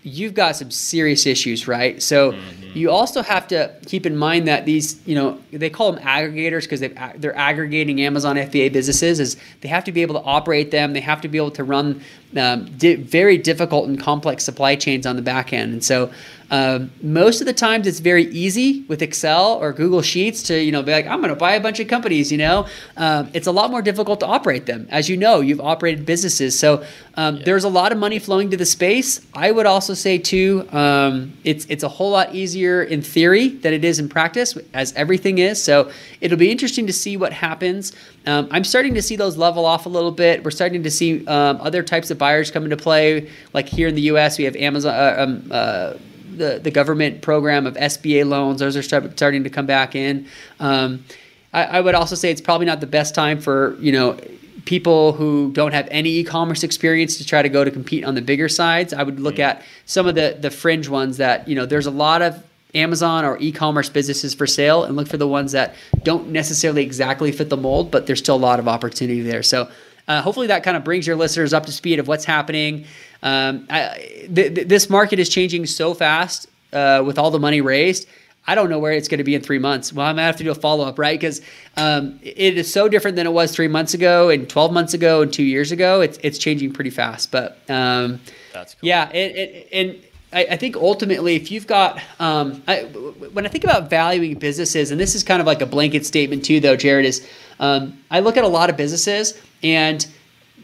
you've 0.04 0.34
got 0.34 0.56
some 0.56 0.72
serious 0.72 1.26
issues, 1.26 1.68
right? 1.68 2.02
So 2.02 2.32
mm-hmm. 2.32 2.78
you 2.78 2.90
also 2.90 3.22
have 3.22 3.48
to 3.50 3.76
keep 3.86 4.06
in 4.06 4.16
mind 4.16 4.48
that 4.48 4.66
these, 4.66 5.06
you 5.06 5.16
know, 5.16 5.40
they 5.52 5.70
call 5.70 5.92
them 5.92 6.04
aggregators 6.04 6.62
because 6.62 6.80
they 6.80 6.94
they're 7.18 7.36
aggregating 7.36 8.02
Amazon 8.02 8.38
FBA 8.38 8.72
businesses. 8.72 9.20
Is 9.20 9.38
they 9.62 9.68
have 9.68 9.84
to 9.86 9.92
be 9.92 10.02
able 10.02 10.16
to 10.16 10.26
operate 10.26 10.72
them. 10.72 10.94
They 10.94 11.02
have 11.02 11.22
to 11.22 11.28
be 11.28 11.38
able 11.38 11.52
to 11.52 11.64
run 11.64 12.02
um, 12.38 12.66
di- 12.78 12.96
very 12.96 13.38
difficult 13.38 13.90
and 13.90 14.00
complex 14.00 14.44
supply 14.44 14.76
chains 14.76 15.06
on 15.06 15.16
the 15.16 15.22
back 15.22 15.52
end. 15.52 15.74
And 15.74 15.84
so 15.84 16.12
um, 16.52 16.92
most 17.02 17.42
of 17.42 17.48
the 17.48 17.54
times 17.54 17.86
it's 17.86 18.00
very 18.00 18.26
easy 18.26 18.84
with 18.88 19.02
Excel 19.02 19.54
or 19.62 19.72
Google 19.72 20.02
Sheets 20.02 20.44
to 20.44 20.62
you 20.62 20.72
know 20.72 20.82
be 20.82 20.92
like 20.92 21.06
I'm 21.06 21.20
going 21.20 21.30
to 21.30 21.36
buy 21.36 21.54
a 21.54 21.60
bunch 21.60 21.80
of 21.80 21.88
companies. 21.88 22.32
You 22.32 22.40
know, 22.40 22.68
um, 22.98 23.30
it's 23.34 23.48
a 23.48 23.52
lot 23.52 23.70
more 23.70 23.82
difficult 23.82 24.20
to 24.22 24.26
operate 24.26 24.66
them. 24.66 24.88
As 24.90 25.10
you 25.10 25.18
know, 25.18 25.42
you've 25.42 25.62
operated 25.62 26.06
businesses, 26.06 26.58
so 26.58 26.84
um, 27.16 27.38
yeah. 27.38 27.46
there's 27.46 27.64
a 27.64 27.70
lot 27.70 27.92
of 27.92 27.98
money 27.98 28.20
flowing 28.20 28.50
to 28.52 28.58
the 28.58 28.66
space. 28.66 29.26
I 29.34 29.52
would 29.52 29.66
also 29.66 29.94
say 29.94 30.18
too, 30.18 30.68
um, 30.72 31.34
it's 31.44 31.66
it's 31.70 31.84
a 31.84 31.90
whole 31.90 32.12
lot 32.12 32.34
easier 32.34 32.84
in 32.84 33.02
theory 33.02 33.50
than 33.50 33.74
it 33.74 33.86
is 33.86 34.00
in 34.00 34.10
practice, 34.10 34.58
as 34.74 34.94
everything 34.94 35.38
is. 35.38 35.62
So 35.62 35.92
it'll 36.22 36.38
be 36.38 36.52
interesting 36.52 36.88
to 36.88 36.94
see 36.94 37.18
what 37.18 37.32
happens. 37.32 37.94
Um, 38.26 38.48
I'm 38.52 38.64
starting 38.64 38.94
to 38.96 39.02
see 39.02 39.16
those 39.16 39.38
level 39.38 39.66
off 39.66 39.86
a 39.86 39.90
little 39.90 40.12
bit. 40.12 40.44
We're 40.44 40.52
starting 40.52 40.84
to 40.84 40.92
see 40.92 41.26
um, 41.28 41.60
other 41.62 41.84
types 41.84 42.12
of 42.12 42.18
buyers 42.18 42.52
come 42.52 42.64
into 42.64 42.78
play. 42.78 43.30
Like 43.54 43.68
here 43.68 43.88
in 43.88 43.96
the 43.96 44.02
U.S., 44.02 44.38
we 44.38 44.44
have 44.44 44.56
Amazon. 44.56 44.94
Uh, 44.94 45.16
um, 45.18 45.48
uh, 45.52 45.94
the, 46.40 46.60
the 46.60 46.72
government 46.72 47.22
program 47.22 47.68
of 47.68 47.76
SBA 47.76 48.28
loans, 48.28 48.60
those 48.60 48.76
are 48.76 48.82
start, 48.82 49.12
starting 49.12 49.44
to 49.44 49.50
come 49.50 49.68
back 49.68 49.94
in. 49.94 50.28
Um, 50.60 51.06
I, 51.54 51.66
I 51.66 51.82
would 51.82 51.94
also 51.94 52.16
say 52.16 52.32
it's 52.32 52.42
probably 52.42 52.66
not 52.66 52.80
the 52.80 52.88
best 52.88 53.14
time 53.14 53.40
for 53.40 53.76
you 53.80 53.92
know 53.92 54.18
people 54.66 55.14
who 55.14 55.52
don't 55.54 55.74
have 55.74 55.88
any 55.92 56.10
e-commerce 56.10 56.64
experience 56.64 57.18
to 57.18 57.26
try 57.26 57.42
to 57.42 57.50
go 57.50 57.64
to 57.64 57.72
compete 57.72 58.04
on 58.04 58.16
the 58.16 58.22
bigger 58.22 58.50
sides. 58.50 58.94
I 58.94 59.04
would 59.04 59.20
look 59.20 59.36
mm-hmm. 59.36 59.60
at 59.60 59.64
some 59.86 60.08
of 60.08 60.16
the 60.16 60.38
the 60.40 60.50
fringe 60.50 60.90
ones 60.90 61.18
that 61.18 61.48
you 61.48 61.56
know 61.56 61.66
there's 61.66 61.86
a 61.86 61.92
lot 61.92 62.22
of 62.22 62.44
Amazon 62.76 63.26
or 63.26 63.38
e-commerce 63.40 63.90
businesses 63.90 64.36
for 64.36 64.46
sale 64.46 64.84
and 64.84 64.96
look 64.96 65.08
for 65.08 65.18
the 65.18 65.28
ones 65.28 65.54
that 65.54 65.76
don't 66.04 66.30
necessarily 66.30 66.84
exactly 66.84 67.32
fit 67.32 67.50
the 67.50 67.58
mold, 67.58 67.90
but 67.90 68.06
there's 68.06 68.20
still 68.20 68.36
a 68.36 68.38
lot 68.38 68.60
of 68.60 68.68
opportunity 68.68 69.22
there. 69.22 69.42
So 69.42 69.70
uh, 70.10 70.22
hopefully 70.24 70.48
that 70.48 70.64
kind 70.64 70.76
of 70.76 70.84
brings 70.84 71.06
your 71.08 71.16
listeners 71.16 71.54
up 71.54 71.68
to 71.68 71.72
speed 71.72 72.00
of 72.00 72.08
what's 72.08 72.26
happening. 72.26 72.86
Um, 73.22 73.68
I, 73.70 74.28
th- 74.34 74.56
th- 74.56 74.68
this 74.68 74.90
market 74.90 75.20
is 75.20 75.30
changing 75.30 75.68
so 75.68 75.94
fast 75.94 76.48
uh, 76.74 77.04
with 77.06 77.20
all 77.20 77.30
the 77.32 77.40
money 77.40 77.62
raised. 77.62 78.08
I 78.48 78.56
don't 78.56 78.72
know 78.72 78.80
where 78.80 78.94
it's 78.94 79.08
going 79.08 79.20
to 79.20 79.24
be 79.24 79.36
in 79.36 79.42
three 79.42 79.60
months. 79.60 79.94
Well, 79.94 80.08
I'm 80.08 80.16
gonna 80.16 80.26
have 80.26 80.38
to 80.38 80.44
do 80.44 80.50
a 80.50 80.56
follow 80.56 80.84
up, 80.88 80.98
right? 80.98 81.20
Because 81.20 81.42
um, 81.78 82.20
it 82.24 82.58
is 82.58 82.74
so 82.74 82.90
different 82.90 83.16
than 83.16 83.28
it 83.28 83.34
was 83.34 83.52
three 83.52 83.68
months 83.68 83.94
ago, 83.94 84.30
and 84.30 84.50
12 84.50 84.74
months 84.74 84.96
ago, 84.96 85.22
and 85.22 85.32
two 85.32 85.44
years 85.44 85.72
ago. 85.72 86.02
It's 86.02 86.18
it's 86.24 86.40
changing 86.40 86.74
pretty 86.74 86.90
fast. 86.90 87.32
But 87.32 87.60
um, 87.70 88.20
that's 88.52 88.74
cool. 88.74 88.88
yeah, 88.88 89.12
it, 89.12 89.36
it, 89.36 89.68
and 89.72 90.04
I, 90.32 90.46
I, 90.52 90.58
think 90.58 90.76
ultimately, 90.76 91.36
if 91.36 91.50
you've 91.50 91.66
got, 91.66 92.00
um, 92.20 92.62
I, 92.68 92.84
when 92.84 93.46
I 93.46 93.50
think 93.50 93.64
about 93.64 93.90
valuing 93.90 94.38
businesses, 94.38 94.92
and 94.92 95.00
this 95.00 95.16
is 95.16 95.24
kind 95.24 95.42
of 95.42 95.48
like 95.48 95.62
a 95.62 95.66
blanket 95.66 96.06
statement 96.06 96.46
too, 96.46 96.60
though, 96.60 96.76
Jared, 96.76 97.06
is 97.06 97.28
um, 97.60 97.98
I 98.12 98.20
look 98.20 98.38
at 98.38 98.44
a 98.44 98.48
lot 98.48 98.70
of 98.70 98.78
businesses, 98.78 99.40
and 99.64 100.06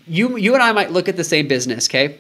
you 0.08 0.38
you 0.38 0.54
and 0.54 0.62
I 0.62 0.71
might 0.71 0.91
look 0.91 1.10
at 1.10 1.15
the 1.17 1.23
same 1.23 1.47
business, 1.47 1.89
okay, 1.89 2.19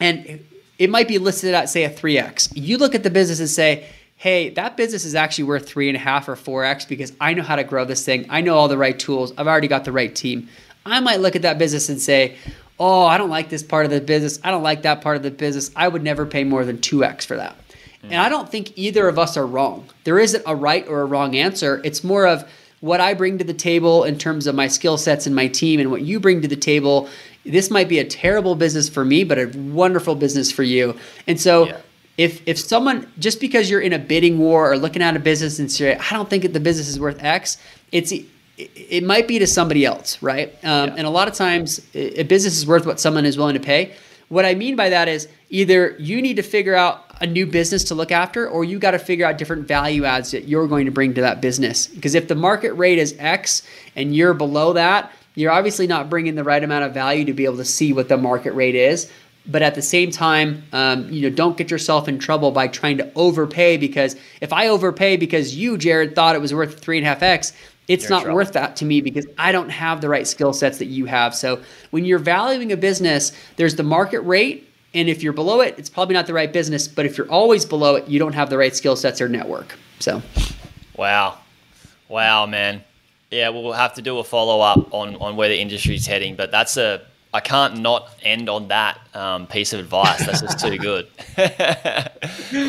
and 0.00 0.44
it 0.78 0.90
might 0.90 1.06
be 1.06 1.18
listed 1.18 1.54
at 1.54 1.68
say 1.68 1.84
a 1.84 1.90
three 1.90 2.18
x. 2.18 2.52
You 2.54 2.78
look 2.78 2.94
at 2.96 3.04
the 3.04 3.10
business 3.10 3.38
and 3.38 3.48
say, 3.48 3.86
hey, 4.16 4.50
that 4.50 4.76
business 4.76 5.04
is 5.04 5.14
actually 5.14 5.44
worth 5.44 5.68
three 5.68 5.88
and 5.88 5.96
a 5.96 6.00
half 6.00 6.28
or 6.28 6.34
four 6.34 6.64
x 6.64 6.84
because 6.84 7.12
I 7.20 7.34
know 7.34 7.42
how 7.42 7.56
to 7.56 7.64
grow 7.64 7.84
this 7.84 8.04
thing. 8.04 8.26
I 8.28 8.40
know 8.40 8.56
all 8.56 8.68
the 8.68 8.78
right 8.78 8.98
tools. 8.98 9.32
I've 9.38 9.46
already 9.46 9.68
got 9.68 9.84
the 9.84 9.92
right 9.92 10.14
team. 10.14 10.48
I 10.84 10.98
might 10.98 11.20
look 11.20 11.36
at 11.36 11.42
that 11.42 11.58
business 11.58 11.88
and 11.88 12.00
say, 12.00 12.36
oh, 12.82 13.06
I 13.06 13.16
don't 13.16 13.30
like 13.30 13.48
this 13.48 13.62
part 13.62 13.84
of 13.84 13.92
the 13.92 14.00
business. 14.00 14.40
I 14.42 14.50
don't 14.50 14.64
like 14.64 14.82
that 14.82 15.02
part 15.02 15.16
of 15.16 15.22
the 15.22 15.30
business. 15.30 15.70
I 15.76 15.86
would 15.86 16.02
never 16.02 16.26
pay 16.26 16.42
more 16.42 16.64
than 16.64 16.78
2x 16.78 17.24
for 17.24 17.36
that. 17.36 17.56
Mm. 18.02 18.10
And 18.10 18.14
I 18.16 18.28
don't 18.28 18.50
think 18.50 18.76
either 18.76 19.06
of 19.06 19.20
us 19.20 19.36
are 19.36 19.46
wrong. 19.46 19.88
There 20.02 20.18
isn't 20.18 20.42
a 20.48 20.56
right 20.56 20.86
or 20.88 21.02
a 21.02 21.04
wrong 21.04 21.36
answer. 21.36 21.80
It's 21.84 22.02
more 22.02 22.26
of 22.26 22.44
what 22.80 23.00
I 23.00 23.14
bring 23.14 23.38
to 23.38 23.44
the 23.44 23.54
table 23.54 24.02
in 24.02 24.18
terms 24.18 24.48
of 24.48 24.56
my 24.56 24.66
skill 24.66 24.98
sets 24.98 25.28
and 25.28 25.36
my 25.36 25.46
team 25.46 25.78
and 25.78 25.92
what 25.92 26.02
you 26.02 26.18
bring 26.18 26.42
to 26.42 26.48
the 26.48 26.56
table. 26.56 27.08
This 27.44 27.70
might 27.70 27.88
be 27.88 28.00
a 28.00 28.04
terrible 28.04 28.56
business 28.56 28.88
for 28.88 29.04
me, 29.04 29.22
but 29.22 29.38
a 29.38 29.46
wonderful 29.56 30.16
business 30.16 30.50
for 30.50 30.64
you. 30.64 30.98
And 31.28 31.40
so 31.40 31.68
yeah. 31.68 31.76
if 32.18 32.42
if 32.48 32.58
someone 32.58 33.06
just 33.20 33.38
because 33.40 33.70
you're 33.70 33.80
in 33.80 33.92
a 33.92 33.98
bidding 34.00 34.40
war 34.40 34.72
or 34.72 34.76
looking 34.76 35.02
at 35.02 35.14
a 35.14 35.20
business 35.20 35.60
and 35.60 35.70
say, 35.70 35.94
I 35.94 36.10
don't 36.10 36.28
think 36.28 36.42
that 36.42 36.52
the 36.52 36.58
business 36.58 36.88
is 36.88 36.98
worth 36.98 37.22
X, 37.22 37.58
it's 37.92 38.12
it 38.74 39.04
might 39.04 39.28
be 39.28 39.38
to 39.38 39.46
somebody 39.46 39.84
else, 39.84 40.22
right? 40.22 40.50
Um, 40.64 40.88
yeah. 40.88 40.94
And 40.98 41.06
a 41.06 41.10
lot 41.10 41.28
of 41.28 41.34
times, 41.34 41.80
a 41.94 42.22
business 42.24 42.56
is 42.56 42.66
worth 42.66 42.86
what 42.86 43.00
someone 43.00 43.24
is 43.24 43.36
willing 43.36 43.54
to 43.54 43.60
pay. 43.60 43.94
What 44.28 44.46
I 44.46 44.54
mean 44.54 44.76
by 44.76 44.88
that 44.88 45.08
is 45.08 45.28
either 45.50 45.94
you 45.98 46.22
need 46.22 46.36
to 46.36 46.42
figure 46.42 46.74
out 46.74 47.04
a 47.20 47.26
new 47.26 47.46
business 47.46 47.84
to 47.84 47.94
look 47.94 48.10
after, 48.10 48.48
or 48.48 48.64
you 48.64 48.78
got 48.78 48.92
to 48.92 48.98
figure 48.98 49.26
out 49.26 49.38
different 49.38 49.68
value 49.68 50.04
adds 50.04 50.30
that 50.32 50.48
you're 50.48 50.66
going 50.66 50.86
to 50.86 50.90
bring 50.90 51.14
to 51.14 51.20
that 51.20 51.40
business. 51.40 51.86
Because 51.86 52.14
if 52.14 52.28
the 52.28 52.34
market 52.34 52.72
rate 52.72 52.98
is 52.98 53.14
X 53.18 53.62
and 53.94 54.16
you're 54.16 54.34
below 54.34 54.72
that, 54.72 55.12
you're 55.34 55.52
obviously 55.52 55.86
not 55.86 56.10
bringing 56.10 56.34
the 56.34 56.44
right 56.44 56.62
amount 56.62 56.84
of 56.84 56.92
value 56.92 57.24
to 57.26 57.32
be 57.32 57.44
able 57.44 57.58
to 57.58 57.64
see 57.64 57.92
what 57.92 58.08
the 58.08 58.16
market 58.16 58.52
rate 58.52 58.74
is. 58.74 59.10
But 59.46 59.62
at 59.62 59.74
the 59.74 59.82
same 59.82 60.10
time, 60.10 60.62
um, 60.72 61.10
you 61.10 61.22
know, 61.22 61.34
don't 61.34 61.56
get 61.56 61.70
yourself 61.70 62.06
in 62.08 62.18
trouble 62.18 62.52
by 62.52 62.68
trying 62.68 62.98
to 62.98 63.12
overpay. 63.14 63.76
Because 63.76 64.16
if 64.40 64.52
I 64.52 64.68
overpay 64.68 65.16
because 65.16 65.56
you, 65.56 65.76
Jared, 65.76 66.14
thought 66.14 66.36
it 66.36 66.40
was 66.40 66.54
worth 66.54 66.78
three 66.78 66.98
and 66.98 67.06
a 67.06 67.08
half 67.08 67.22
X, 67.22 67.52
it's 67.88 68.08
not 68.08 68.32
worth 68.32 68.52
that 68.52 68.76
to 68.76 68.84
me 68.84 69.00
because 69.00 69.26
I 69.38 69.52
don't 69.52 69.68
have 69.68 70.00
the 70.00 70.08
right 70.08 70.26
skill 70.26 70.52
sets 70.52 70.78
that 70.78 70.86
you 70.86 71.06
have. 71.06 71.34
So 71.34 71.60
when 71.90 72.04
you're 72.04 72.18
valuing 72.18 72.72
a 72.72 72.76
business, 72.76 73.32
there's 73.56 73.76
the 73.76 73.82
market 73.82 74.20
rate. 74.20 74.68
And 74.94 75.08
if 75.08 75.22
you're 75.22 75.32
below 75.32 75.60
it, 75.60 75.74
it's 75.78 75.90
probably 75.90 76.14
not 76.14 76.26
the 76.26 76.34
right 76.34 76.52
business. 76.52 76.86
But 76.86 77.06
if 77.06 77.18
you're 77.18 77.30
always 77.30 77.64
below 77.64 77.96
it, 77.96 78.08
you 78.08 78.18
don't 78.18 78.34
have 78.34 78.50
the 78.50 78.58
right 78.58 78.74
skill 78.74 78.94
sets 78.94 79.20
or 79.20 79.28
network. 79.28 79.76
So, 79.98 80.22
wow. 80.96 81.38
Wow, 82.08 82.46
man. 82.46 82.84
Yeah, 83.30 83.48
we'll 83.48 83.72
have 83.72 83.94
to 83.94 84.02
do 84.02 84.18
a 84.18 84.24
follow 84.24 84.60
up 84.60 84.92
on, 84.92 85.16
on 85.16 85.36
where 85.36 85.48
the 85.48 85.58
industry's 85.58 86.06
heading. 86.06 86.36
But 86.36 86.50
that's 86.50 86.76
a, 86.76 87.02
I 87.32 87.40
can't 87.40 87.78
not 87.78 88.14
end 88.22 88.50
on 88.50 88.68
that 88.68 89.00
um, 89.14 89.46
piece 89.46 89.72
of 89.72 89.80
advice. 89.80 90.24
That's 90.26 90.42
just 90.42 90.60
too 90.60 90.76
good. 90.76 91.08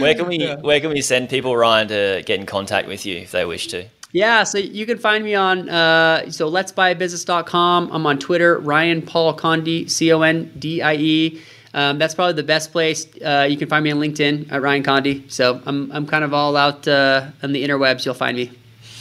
where 0.02 0.16
can 0.16 0.28
we 0.28 0.48
where 0.62 0.80
can 0.80 0.92
we 0.92 1.02
send 1.02 1.30
people, 1.30 1.56
Ryan, 1.56 1.90
to 1.90 2.24
get 2.26 2.40
in 2.40 2.46
contact 2.46 2.88
with 2.88 3.06
you 3.06 3.18
if 3.18 3.32
they 3.32 3.44
wish 3.44 3.68
to? 3.68 3.86
Yeah, 4.14 4.44
so 4.44 4.60
you 4.60 4.86
can 4.86 5.00
find 5.00 5.24
me 5.24 5.34
on 5.34 5.68
uh, 5.70 6.30
so 6.30 6.48
let's 6.48 6.72
buy 6.72 6.94
business.com. 6.94 7.90
I'm 7.92 8.06
on 8.06 8.20
Twitter, 8.20 8.60
Ryan 8.60 9.02
Paul 9.02 9.36
Condie, 9.36 9.90
C 9.90 10.14
O 10.14 10.22
N 10.22 10.54
D 10.58 10.82
I 10.84 10.94
E. 10.94 11.42
Um, 11.74 11.98
that's 11.98 12.14
probably 12.14 12.34
the 12.34 12.44
best 12.44 12.72
place. 12.72 13.08
Uh, 13.20 13.48
you 13.50 13.58
can 13.58 13.68
find 13.68 13.84
me 13.84 13.92
on 13.92 13.98
LinkedIn 13.98 14.52
at 14.52 14.62
Ryan 14.62 14.84
Condie. 14.84 15.32
So 15.32 15.60
I'm, 15.66 15.92
I'm 15.92 16.06
kind 16.06 16.24
of 16.24 16.32
all 16.32 16.56
out 16.56 16.88
uh, 16.88 17.32
on 17.42 17.52
the 17.52 17.68
interwebs. 17.68 18.06
You'll 18.06 18.14
find 18.14 18.38
me. 18.38 18.52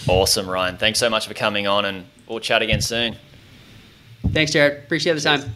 Awesome, 0.08 0.48
Ryan. 0.48 0.78
Thanks 0.78 0.98
so 0.98 1.10
much 1.10 1.28
for 1.28 1.34
coming 1.34 1.66
on, 1.66 1.84
and 1.84 2.06
we'll 2.26 2.40
chat 2.40 2.62
again 2.62 2.80
soon. 2.80 3.16
Thanks, 4.32 4.52
Jared. 4.52 4.84
Appreciate 4.84 5.12
the 5.12 5.20
time. 5.20 5.54